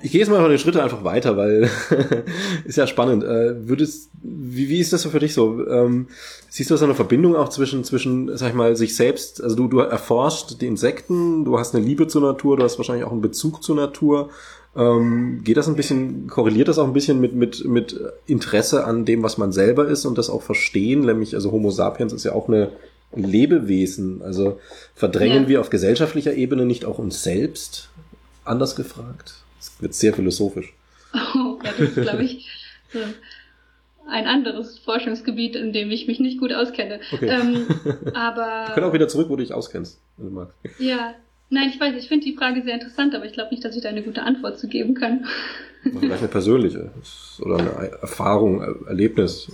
[0.04, 1.70] ich gehe jetzt mal von den Schritte einfach weiter, weil
[2.66, 3.24] ist ja spannend.
[3.24, 5.68] Äh, würdest, wie, wie ist das so für dich so?
[5.68, 6.08] Ähm,
[6.50, 9.56] siehst du da so eine Verbindung auch zwischen, zwischen, sag ich mal, sich selbst, also
[9.56, 13.12] du, du erforschst die Insekten, du hast eine Liebe zur Natur, du hast wahrscheinlich auch
[13.12, 14.30] einen Bezug zur Natur.
[14.76, 19.06] Ähm, geht das ein bisschen, korreliert das auch ein bisschen mit, mit, mit Interesse an
[19.06, 21.06] dem, was man selber ist und das auch verstehen?
[21.06, 22.72] Nämlich, also Homo sapiens ist ja auch eine
[23.16, 24.22] Lebewesen.
[24.22, 24.60] Also
[24.94, 25.50] verdrängen ja.
[25.50, 27.90] wir auf gesellschaftlicher Ebene nicht auch uns selbst?
[28.46, 29.44] Anders gefragt.
[29.80, 30.74] Wird sehr philosophisch.
[31.36, 32.48] Oh, ja, das ist, glaube ich,
[32.92, 33.00] so
[34.08, 37.00] ein anderes Forschungsgebiet, in dem ich mich nicht gut auskenne.
[37.12, 37.28] Okay.
[37.28, 37.66] Ähm,
[38.14, 38.68] aber.
[38.68, 40.56] Wir können auch wieder zurück, wo du dich auskennst, wenn du magst.
[40.80, 41.16] Ja.
[41.50, 43.82] Nein, ich weiß, ich finde die Frage sehr interessant, aber ich glaube nicht, dass ich
[43.82, 45.26] da eine gute Antwort zu geben kann.
[45.82, 46.92] Vielleicht eine persönliche
[47.40, 47.70] oder eine
[48.02, 49.48] Erfahrung, Erlebnis.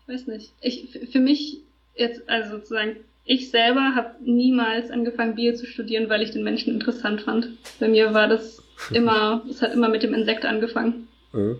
[0.00, 0.52] Ich weiß nicht.
[0.62, 1.60] Ich, für mich
[1.94, 6.72] jetzt, also sozusagen, ich selber habe niemals angefangen, Bio zu studieren, weil ich den Menschen
[6.72, 7.50] interessant fand.
[7.80, 8.62] Bei mir war das
[8.92, 11.08] immer, es hat immer mit dem Insekt angefangen.
[11.32, 11.58] Mhm.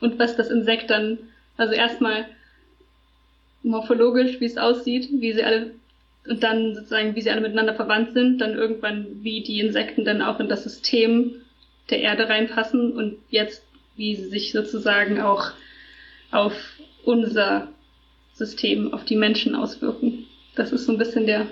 [0.00, 1.18] Und was das Insekt dann,
[1.56, 2.26] also erstmal
[3.62, 5.72] morphologisch, wie es aussieht, wie sie alle,
[6.28, 10.22] und dann sozusagen, wie sie alle miteinander verwandt sind, dann irgendwann, wie die Insekten dann
[10.22, 11.42] auch in das System
[11.90, 13.62] der Erde reinpassen und jetzt,
[13.96, 15.52] wie sie sich sozusagen auch
[16.30, 16.52] auf
[17.04, 17.68] unser
[18.34, 20.26] System, auf die Menschen auswirken.
[20.56, 21.46] Das ist so ein bisschen der,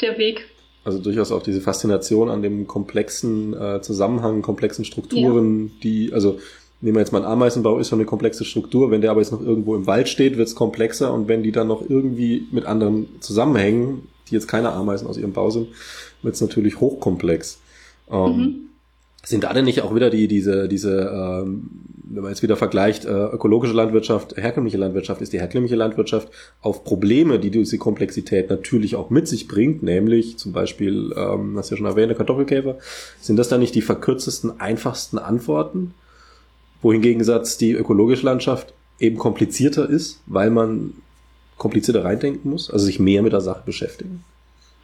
[0.00, 0.48] der Weg.
[0.88, 5.72] Also durchaus auch diese Faszination an dem komplexen äh, Zusammenhang, komplexen Strukturen, ja.
[5.82, 6.38] die, also
[6.80, 8.90] nehmen wir jetzt mal einen Ameisenbau, ist schon eine komplexe Struktur.
[8.90, 11.52] Wenn der aber jetzt noch irgendwo im Wald steht, wird es komplexer und wenn die
[11.52, 15.68] dann noch irgendwie mit anderen zusammenhängen, die jetzt keine Ameisen aus ihrem Bau sind,
[16.22, 17.58] wird es natürlich hochkomplex.
[18.10, 18.54] Ähm, mhm.
[19.26, 21.68] Sind da denn nicht auch wieder die, diese, diese, ähm,
[22.10, 26.28] wenn man jetzt wieder vergleicht, äh, ökologische Landwirtschaft, herkömmliche Landwirtschaft, ist die herkömmliche Landwirtschaft
[26.62, 31.70] auf Probleme, die diese Komplexität natürlich auch mit sich bringt, nämlich zum Beispiel, ähm, hast
[31.70, 32.78] du ja schon erwähnt, der Kartoffelkäfer,
[33.20, 35.94] sind das dann nicht die verkürztesten, einfachsten Antworten?
[36.80, 40.94] Wohingegen Satz die ökologische Landschaft eben komplizierter ist, weil man
[41.58, 44.24] komplizierter reindenken muss, also sich mehr mit der Sache beschäftigen?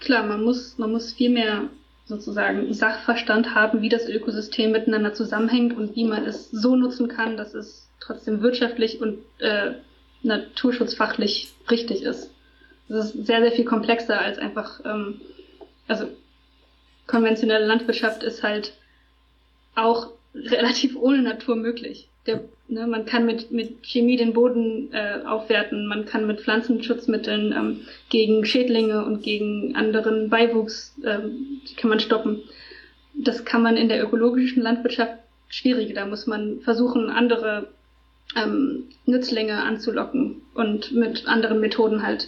[0.01, 1.69] Klar, man muss, man muss viel mehr
[2.07, 7.37] sozusagen Sachverstand haben, wie das Ökosystem miteinander zusammenhängt und wie man es so nutzen kann,
[7.37, 9.73] dass es trotzdem wirtschaftlich und äh,
[10.23, 12.31] naturschutzfachlich richtig ist.
[12.89, 15.21] Das ist sehr, sehr viel komplexer als einfach, ähm,
[15.89, 16.09] also
[17.07, 18.75] konventionelle Landwirtschaft ist halt
[19.75, 22.09] auch relativ ohne Natur möglich.
[22.27, 27.53] Der, ne, man kann mit, mit Chemie den Boden äh, aufwerten, man kann mit Pflanzenschutzmitteln
[27.53, 32.43] ähm, gegen Schädlinge und gegen anderen Beiwuchs, ähm, die kann man stoppen.
[33.15, 35.19] Das kann man in der ökologischen Landwirtschaft
[35.49, 35.95] schwieriger.
[35.95, 37.69] Da muss man versuchen, andere
[38.37, 42.27] ähm, Nützlinge anzulocken und mit anderen Methoden halt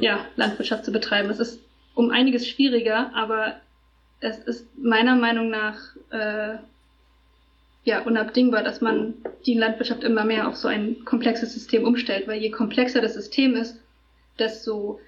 [0.00, 1.30] ja, Landwirtschaft zu betreiben.
[1.30, 1.60] Es ist
[1.94, 3.60] um einiges schwieriger, aber
[4.20, 5.78] es ist meiner Meinung nach
[6.10, 6.56] äh,
[7.84, 9.14] ja unabdingbar, dass man
[9.46, 13.54] die Landwirtschaft immer mehr auf so ein komplexes System umstellt, weil je komplexer das System
[13.56, 13.76] ist,
[14.38, 15.00] desto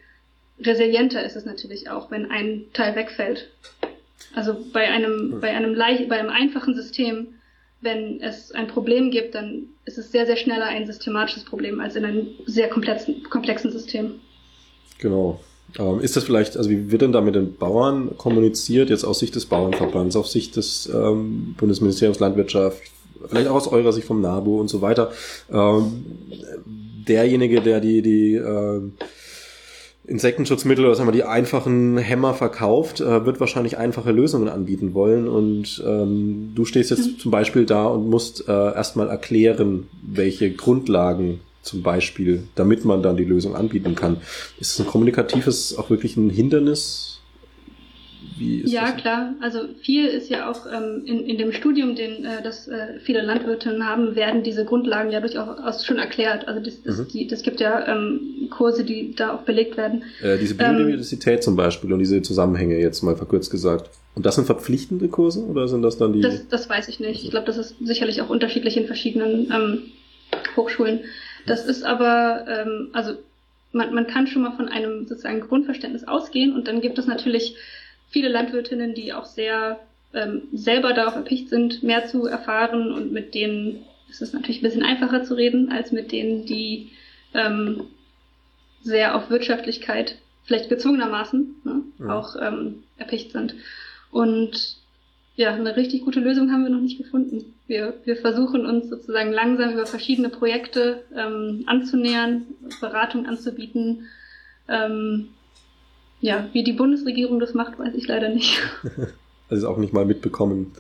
[0.61, 3.51] resilienter ist es natürlich auch, wenn ein Teil wegfällt.
[4.35, 7.29] Also bei einem, bei einem leicht, bei einem einfachen System,
[7.81, 11.97] wenn es ein Problem gibt, dann ist es sehr, sehr schneller ein systematisches Problem als
[11.97, 14.21] in einem sehr komplexen, komplexen System.
[14.99, 15.41] Genau.
[15.79, 19.19] Ähm, ist das vielleicht, also wie wird denn da mit den Bauern kommuniziert, jetzt aus
[19.19, 22.83] Sicht des Bauernverbands, aus Sicht des ähm, Bundesministeriums Landwirtschaft,
[23.29, 25.11] vielleicht auch aus eurer Sicht vom NABU und so weiter?
[25.53, 26.05] Ähm,
[27.07, 28.81] derjenige, der die, die äh,
[30.07, 35.29] Insektenschutzmittel oder sagen wir die einfachen Hämmer verkauft, äh, wird wahrscheinlich einfache Lösungen anbieten wollen.
[35.29, 37.19] Und ähm, du stehst jetzt mhm.
[37.19, 43.17] zum Beispiel da und musst äh, erstmal erklären, welche Grundlagen zum Beispiel, damit man dann
[43.17, 44.19] die Lösung anbieten kann.
[44.59, 47.17] Ist es ein kommunikatives auch wirklich ein Hindernis?
[48.39, 48.97] ja, das?
[48.97, 49.35] klar.
[49.41, 53.23] Also viel ist ja auch ähm, in, in dem Studium, den äh, das äh, viele
[53.23, 56.47] Landwirtinnen haben, werden diese Grundlagen ja durchaus schon erklärt.
[56.49, 57.09] Also das, das, mhm.
[57.09, 60.05] die, das gibt ja ähm, Kurse, die da auch belegt werden.
[60.23, 63.91] Äh, diese ähm, Biodiversität ähm, zum Beispiel und diese Zusammenhänge jetzt mal verkürzt gesagt.
[64.15, 66.21] Und das sind verpflichtende Kurse oder sind das dann die?
[66.21, 67.25] Das, das weiß ich nicht.
[67.25, 69.83] Ich glaube, das ist sicherlich auch unterschiedlich in verschiedenen ähm,
[70.57, 71.01] Hochschulen.
[71.47, 73.15] Das ist aber, ähm, also
[73.73, 77.57] man, man kann schon mal von einem sozusagen Grundverständnis ausgehen und dann gibt es natürlich
[78.11, 79.79] viele Landwirtinnen, die auch sehr
[80.15, 84.65] ähm, selber darauf erpicht sind, mehr zu erfahren und mit denen ist es natürlich ein
[84.65, 86.91] bisschen einfacher zu reden, als mit denen, die
[87.35, 87.85] ähm,
[88.83, 92.19] sehr auf Wirtschaftlichkeit, vielleicht gezwungenermaßen, ne, ja.
[92.19, 93.55] auch ähm, erpicht sind.
[94.11, 94.77] Und
[95.35, 97.56] ja, eine richtig gute Lösung haben wir noch nicht gefunden.
[97.67, 102.47] Wir, wir versuchen uns sozusagen langsam über verschiedene Projekte ähm, anzunähern,
[102.81, 104.07] Beratung anzubieten.
[104.69, 105.29] Ähm,
[106.21, 108.61] ja, wie die Bundesregierung das macht, weiß ich leider nicht.
[109.51, 110.73] also auch nicht mal mitbekommen.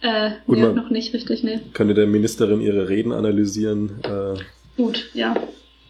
[0.00, 1.60] Äh, Gut, nee, noch nicht richtig, ne.
[1.72, 4.00] Könnte der Ministerin ihre Reden analysieren?
[4.02, 4.40] Äh,
[4.76, 5.36] Gut, ja.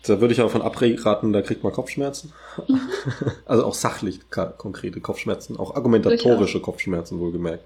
[0.04, 2.32] Da würde ich aber von abraten, da kriegt man Kopfschmerzen.
[2.68, 2.80] Mhm.
[3.46, 6.62] also auch sachlich konkrete Kopfschmerzen, auch argumentatorische Durchaus.
[6.62, 7.64] Kopfschmerzen wohlgemerkt,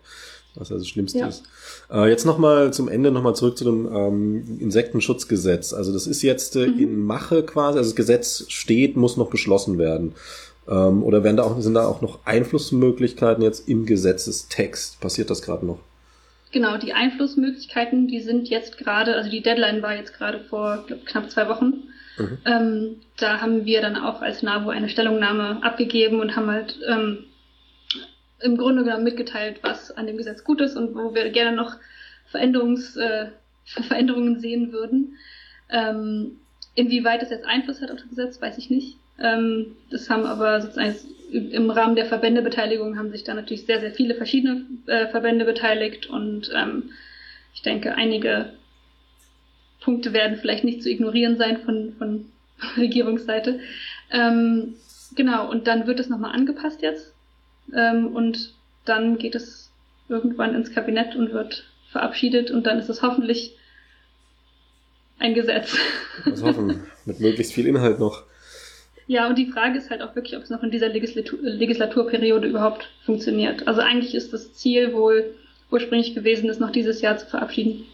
[0.57, 1.29] was also das Schlimmste ja.
[1.29, 1.45] ist.
[1.91, 5.73] Äh, jetzt nochmal zum Ende nochmal zurück zu dem ähm, Insektenschutzgesetz.
[5.73, 6.79] Also das ist jetzt äh, mhm.
[6.79, 10.15] in Mache quasi, also das Gesetz steht, muss noch beschlossen werden.
[10.69, 15.01] Ähm, oder werden da auch, sind da auch noch Einflussmöglichkeiten jetzt im Gesetzestext?
[15.01, 15.79] Passiert das gerade noch?
[16.53, 21.05] Genau, die Einflussmöglichkeiten, die sind jetzt gerade, also die Deadline war jetzt gerade vor glaub,
[21.05, 21.85] knapp zwei Wochen.
[22.19, 22.39] Mhm.
[22.47, 27.25] Ähm, da haben wir dann auch als NABU eine Stellungnahme abgegeben und haben halt ähm,
[28.41, 31.77] im Grunde genommen mitgeteilt, was an dem Gesetz gut ist und wo wir gerne noch
[32.27, 33.27] Veränderungs, äh,
[33.65, 35.17] Veränderungen sehen würden.
[35.71, 36.39] Ähm,
[36.75, 38.99] inwieweit es jetzt Einfluss hat auf das Gesetz, weiß ich nicht.
[39.19, 40.95] Ähm, das haben aber sozusagen
[41.33, 46.07] im Rahmen der Verbändebeteiligung haben sich da natürlich sehr, sehr viele verschiedene äh, Verbände beteiligt
[46.07, 46.91] und ähm,
[47.55, 48.53] ich denke, einige
[49.81, 52.27] Punkte werden vielleicht nicht zu ignorieren sein von, von
[52.77, 53.61] Regierungsseite.
[54.11, 54.75] Ähm,
[55.17, 57.16] genau, und dann wird es nochmal angepasst jetzt
[57.75, 58.53] ähm, und
[58.85, 59.71] dann geht es
[60.09, 63.57] irgendwann ins Kabinett und wird verabschiedet und dann ist es hoffentlich
[65.19, 65.77] ein Gesetz.
[66.25, 68.25] Das hoffen, mit möglichst viel Inhalt noch.
[69.07, 72.49] Ja, und die Frage ist halt auch wirklich, ob es noch in dieser Legislatur Legislaturperiode
[72.49, 73.67] überhaupt funktioniert.
[73.69, 75.35] Also eigentlich ist das Ziel wohl
[75.71, 77.85] ursprünglich gewesen, es noch dieses Jahr zu verabschieden.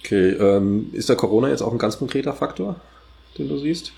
[0.00, 2.80] Okay, ähm, ist da Corona jetzt auch ein ganz konkreter Faktor,
[3.38, 3.92] den du siehst?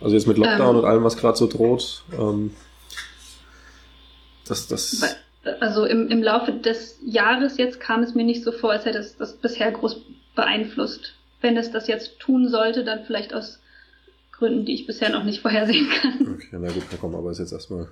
[0.00, 2.02] Also jetzt mit Lockdown ähm, und allem, was gerade so droht.
[2.18, 2.52] Ähm,
[4.50, 5.16] das, das
[5.60, 8.98] also im, im Laufe des Jahres jetzt kam es mir nicht so vor, als hätte
[8.98, 10.00] es das bisher groß
[10.34, 11.14] beeinflusst.
[11.40, 13.60] Wenn es das jetzt tun sollte, dann vielleicht aus
[14.32, 16.34] Gründen, die ich bisher noch nicht vorhersehen kann.
[16.34, 17.88] Okay, na gut, komm, aber ist jetzt erstmal.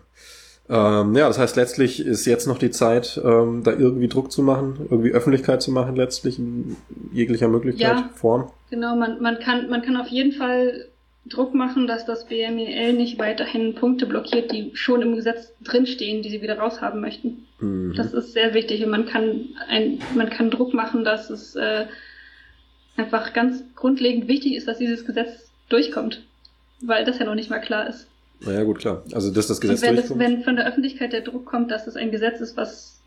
[0.71, 4.43] Ähm, ja, das heißt, letztlich ist jetzt noch die Zeit, ähm, da irgendwie Druck zu
[4.43, 6.77] machen, irgendwie Öffentlichkeit zu machen, letztlich in
[7.11, 8.51] jeglicher Möglichkeit, ja, Form.
[8.69, 10.89] Genau, man, man, kann, man kann auf jeden Fall
[11.29, 16.31] Druck machen, dass das BMEL nicht weiterhin Punkte blockiert, die schon im Gesetz drinstehen, die
[16.31, 17.47] sie wieder raushaben möchten.
[17.61, 17.95] Mhm.
[17.97, 21.87] Das ist sehr wichtig und man kann, ein, man kann Druck machen, dass es äh,
[22.97, 26.23] einfach ganz grundlegend wichtig ist, dass dieses Gesetz durchkommt
[26.81, 28.07] weil das ja noch nicht mal klar ist.
[28.41, 29.03] Naja, gut, klar.
[29.13, 31.87] Also, dass das Gesetz und wenn, das, wenn von der Öffentlichkeit der Druck kommt, dass
[31.87, 33.01] es ein Gesetz ist, was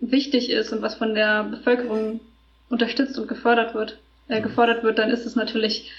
[0.00, 2.20] wichtig ist und was von der Bevölkerung
[2.68, 3.98] unterstützt und gefördert wird,
[4.28, 5.90] äh, gefordert wird, dann ist es natürlich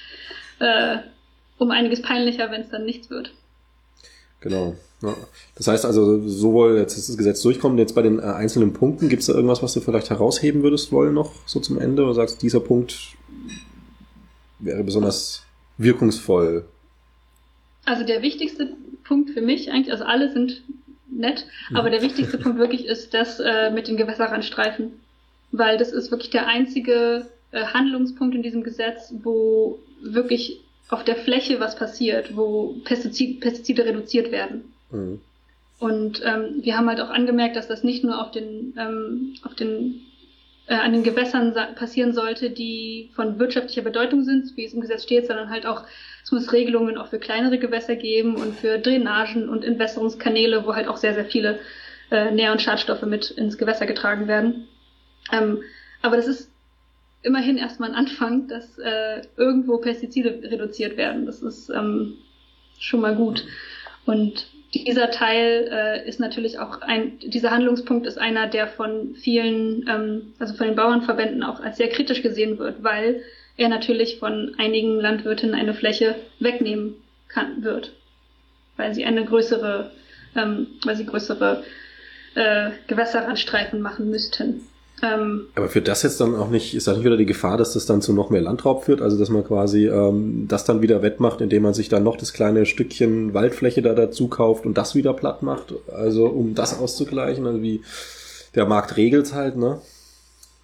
[0.60, 0.98] äh,
[1.60, 3.32] um einiges peinlicher, wenn es dann nichts wird.
[4.42, 4.76] Genau.
[5.02, 5.16] Ja.
[5.56, 9.10] Das heißt also, sowohl jetzt ist das Gesetz durchkommt, jetzt bei den äh, einzelnen Punkten,
[9.10, 12.04] gibt es da irgendwas, was du vielleicht herausheben würdest wollen noch so zum Ende?
[12.04, 12.98] Oder sagst, dieser Punkt
[14.60, 15.44] wäre besonders
[15.78, 16.66] wirkungsvoll
[17.90, 20.62] also der wichtigste Punkt für mich eigentlich, also alle sind
[21.10, 24.92] nett, aber der wichtigste Punkt wirklich ist das äh, mit den Gewässerrandstreifen.
[25.52, 31.16] Weil das ist wirklich der einzige äh, Handlungspunkt in diesem Gesetz, wo wirklich auf der
[31.16, 34.74] Fläche was passiert, wo Pestizid, Pestizide reduziert werden.
[34.92, 35.22] Mhm.
[35.80, 39.56] Und ähm, wir haben halt auch angemerkt, dass das nicht nur auf den, ähm, auf
[39.56, 40.02] den
[40.68, 45.04] äh, an den Gewässern passieren sollte, die von wirtschaftlicher Bedeutung sind, wie es im Gesetz
[45.04, 45.84] steht, sondern halt auch
[46.24, 50.88] es muss Regelungen auch für kleinere Gewässer geben und für Drainagen und Entwässerungskanäle, wo halt
[50.88, 51.60] auch sehr, sehr viele
[52.12, 54.68] äh, Nähr- und Schadstoffe mit ins Gewässer getragen werden.
[55.32, 55.64] Ähm,
[56.02, 56.49] aber das ist
[57.22, 61.26] immerhin erstmal ein Anfang, dass äh, irgendwo Pestizide reduziert werden.
[61.26, 62.16] Das ist ähm,
[62.80, 63.46] schon mal gut.
[64.06, 69.88] Und dieser Teil äh, ist natürlich auch ein, dieser Handlungspunkt ist einer, der von vielen,
[69.90, 73.24] ähm, also von den Bauernverbänden auch als sehr kritisch gesehen wird, weil
[73.58, 76.96] er natürlich von einigen Landwirtinnen eine Fläche wegnehmen
[77.28, 77.92] kann, wird,
[78.78, 79.92] weil sie eine größere,
[80.36, 81.64] ähm, weil sie größere
[82.36, 84.69] äh, Gewässerrandstreifen machen müssten.
[85.02, 87.74] Ähm, Aber führt das jetzt dann auch nicht, ist da nicht wieder die Gefahr, dass
[87.74, 89.02] das dann zu noch mehr Landraub führt?
[89.02, 92.34] Also dass man quasi ähm, das dann wieder wettmacht, indem man sich dann noch das
[92.34, 95.74] kleine Stückchen Waldfläche da dazu kauft und das wieder platt macht?
[95.94, 97.82] Also um das auszugleichen, also wie
[98.56, 99.82] der Markt regelt halt, ne?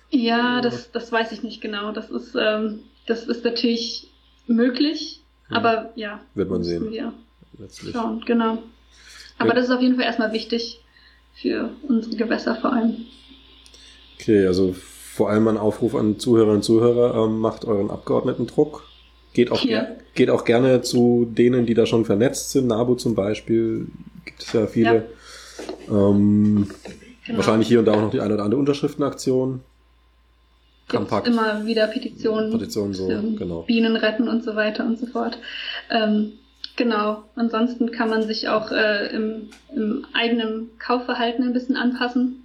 [0.09, 1.91] Ja, das, das weiß ich nicht genau.
[1.91, 4.09] Das ist, ähm, das ist natürlich
[4.47, 5.57] möglich, hm.
[5.57, 6.19] aber ja.
[6.33, 6.91] Wird man sehen.
[6.91, 7.13] Wir
[7.57, 7.93] Letztlich.
[7.93, 8.59] schauen, genau.
[9.37, 9.55] Aber ja.
[9.55, 10.81] das ist auf jeden Fall erstmal wichtig
[11.35, 13.05] für unsere Gewässer vor allem.
[14.19, 18.83] Okay, also vor allem ein Aufruf an Zuhörerinnen und Zuhörer, ähm, macht euren Abgeordneten Druck.
[19.33, 19.87] Geht auch, ja.
[20.13, 22.67] geht auch gerne zu denen, die da schon vernetzt sind.
[22.67, 23.87] NABU zum Beispiel
[24.25, 25.07] gibt es ja viele.
[25.87, 26.09] Ja.
[26.09, 26.69] Ähm,
[27.25, 27.37] genau.
[27.37, 29.61] Wahrscheinlich hier und da auch noch die eine oder andere Unterschriftenaktion.
[30.87, 31.27] Kompakt.
[31.27, 33.63] immer wieder Petitionen, Petitionen so, genau.
[33.63, 35.39] Bienen retten und so weiter und so fort.
[35.89, 36.33] Ähm,
[36.75, 37.23] genau.
[37.35, 42.44] Ansonsten kann man sich auch äh, im, im eigenen Kaufverhalten ein bisschen anpassen.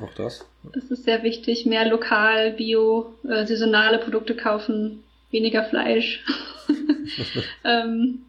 [0.00, 0.46] Auch das.
[0.72, 1.66] Das ist sehr wichtig.
[1.66, 6.24] Mehr lokal, bio, äh, saisonale Produkte kaufen, weniger Fleisch.
[7.64, 8.20] ähm,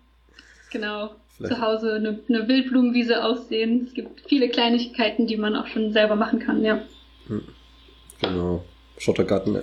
[0.72, 1.12] genau.
[1.38, 1.56] Vielleicht.
[1.56, 3.86] Zu Hause eine, eine, Wildblumenwiese aussehen.
[3.88, 6.82] Es gibt viele Kleinigkeiten, die man auch schon selber machen kann, ja.
[7.28, 7.44] Hm.
[8.22, 8.64] Genau.
[8.98, 9.62] Schottergarten äh,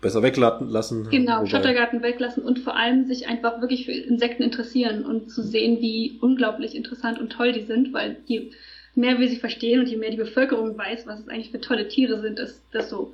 [0.00, 1.10] besser weglassen.
[1.10, 1.44] Genau.
[1.44, 6.18] Schottergarten weglassen und vor allem sich einfach wirklich für Insekten interessieren und zu sehen, wie
[6.22, 8.50] unglaublich interessant und toll die sind, weil je
[8.98, 11.88] mehr wir sie verstehen und je mehr die Bevölkerung weiß, was es eigentlich für tolle
[11.88, 12.40] Tiere sind,
[12.74, 13.12] desto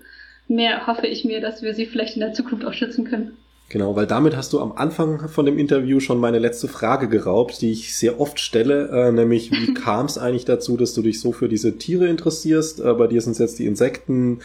[0.49, 3.37] mehr hoffe ich mir, dass wir sie vielleicht in der Zukunft auch schützen können.
[3.71, 7.63] Genau, weil damit hast du am Anfang von dem Interview schon meine letzte Frage geraubt,
[7.63, 11.19] die ich sehr oft stelle, äh, nämlich wie kam es eigentlich dazu, dass du dich
[11.21, 12.81] so für diese Tiere interessierst?
[12.81, 14.41] Äh, bei dir sind es jetzt die Insekten,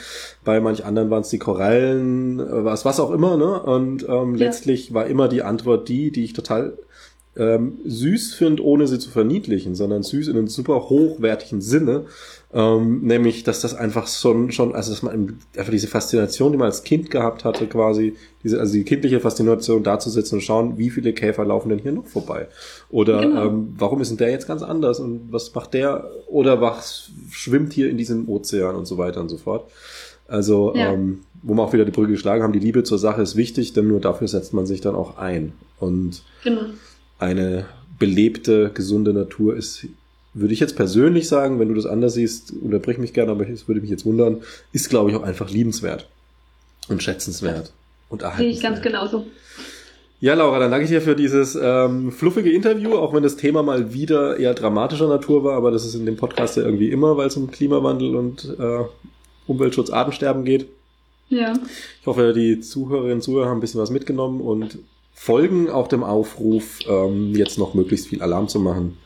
[0.46, 3.62] bei manch anderen waren es die Korallen, äh, was was auch immer, ne?
[3.62, 4.46] Und ähm, ja.
[4.46, 6.78] letztlich war immer die Antwort die, die ich total
[7.40, 12.04] ähm, süß finde, ohne sie zu verniedlichen, sondern süß in einem super hochwertigen Sinne.
[12.52, 16.66] Ähm, nämlich, dass das einfach schon, schon, also dass man einfach diese Faszination, die man
[16.66, 20.78] als Kind gehabt hatte, quasi, diese, also die kindliche Faszination da zu sitzen und schauen,
[20.78, 22.48] wie viele Käfer laufen denn hier noch vorbei?
[22.90, 23.46] Oder genau.
[23.46, 26.12] ähm, warum ist denn der jetzt ganz anders und was macht der?
[26.28, 29.70] Oder was schwimmt hier in diesem Ozean und so weiter und so fort.
[30.28, 30.92] Also, ja.
[30.92, 33.72] ähm, wo wir auch wieder die Brücke geschlagen haben, die Liebe zur Sache ist wichtig,
[33.72, 35.54] denn nur dafür setzt man sich dann auch ein.
[35.80, 36.64] Und genau
[37.20, 37.66] eine
[38.00, 39.88] belebte, gesunde Natur ist,
[40.34, 43.68] würde ich jetzt persönlich sagen, wenn du das anders siehst, unterbrich mich gerne, aber es
[43.68, 44.42] würde mich jetzt wundern,
[44.72, 46.08] ist, glaube ich, auch einfach liebenswert
[46.88, 47.74] und schätzenswert
[48.10, 48.56] und erhaltenswert.
[48.56, 49.26] Sehe ich ganz genauso.
[50.22, 53.64] Ja, Laura, dann danke ich dir für dieses ähm, fluffige Interview, auch wenn das Thema
[53.64, 57.16] mal wieder eher dramatischer Natur war, aber das ist in dem Podcast ja irgendwie immer,
[57.16, 58.84] weil es um Klimawandel und äh,
[59.48, 60.68] Umweltschutz, Artensterben geht.
[61.30, 61.54] Ja.
[62.02, 64.80] Ich hoffe, die Zuhörerinnen und Zuhörer haben ein bisschen was mitgenommen und
[65.20, 68.98] folgen auch dem Aufruf, ähm, jetzt noch möglichst viel Alarm zu machen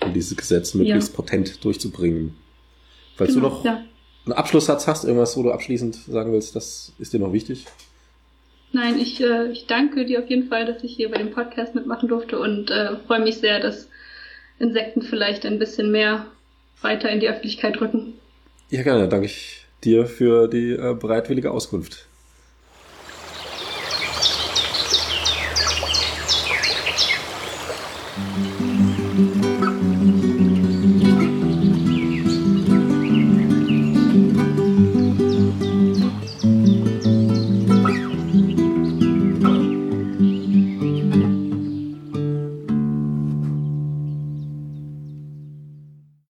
[0.00, 1.16] und dieses Gesetz möglichst ja.
[1.16, 2.34] potent durchzubringen.
[3.14, 3.84] Falls genau, du noch ja.
[4.24, 7.66] einen Abschlusssatz hast, irgendwas, wo du abschließend sagen willst, das ist dir noch wichtig?
[8.72, 11.74] Nein, ich, äh, ich danke dir auf jeden Fall, dass ich hier bei dem Podcast
[11.74, 13.86] mitmachen durfte und äh, freue mich sehr, dass
[14.58, 16.24] Insekten vielleicht ein bisschen mehr
[16.80, 18.14] weiter in die Öffentlichkeit rücken.
[18.70, 19.08] Ja, gerne.
[19.08, 22.06] Danke ich dir für die äh, bereitwillige Auskunft.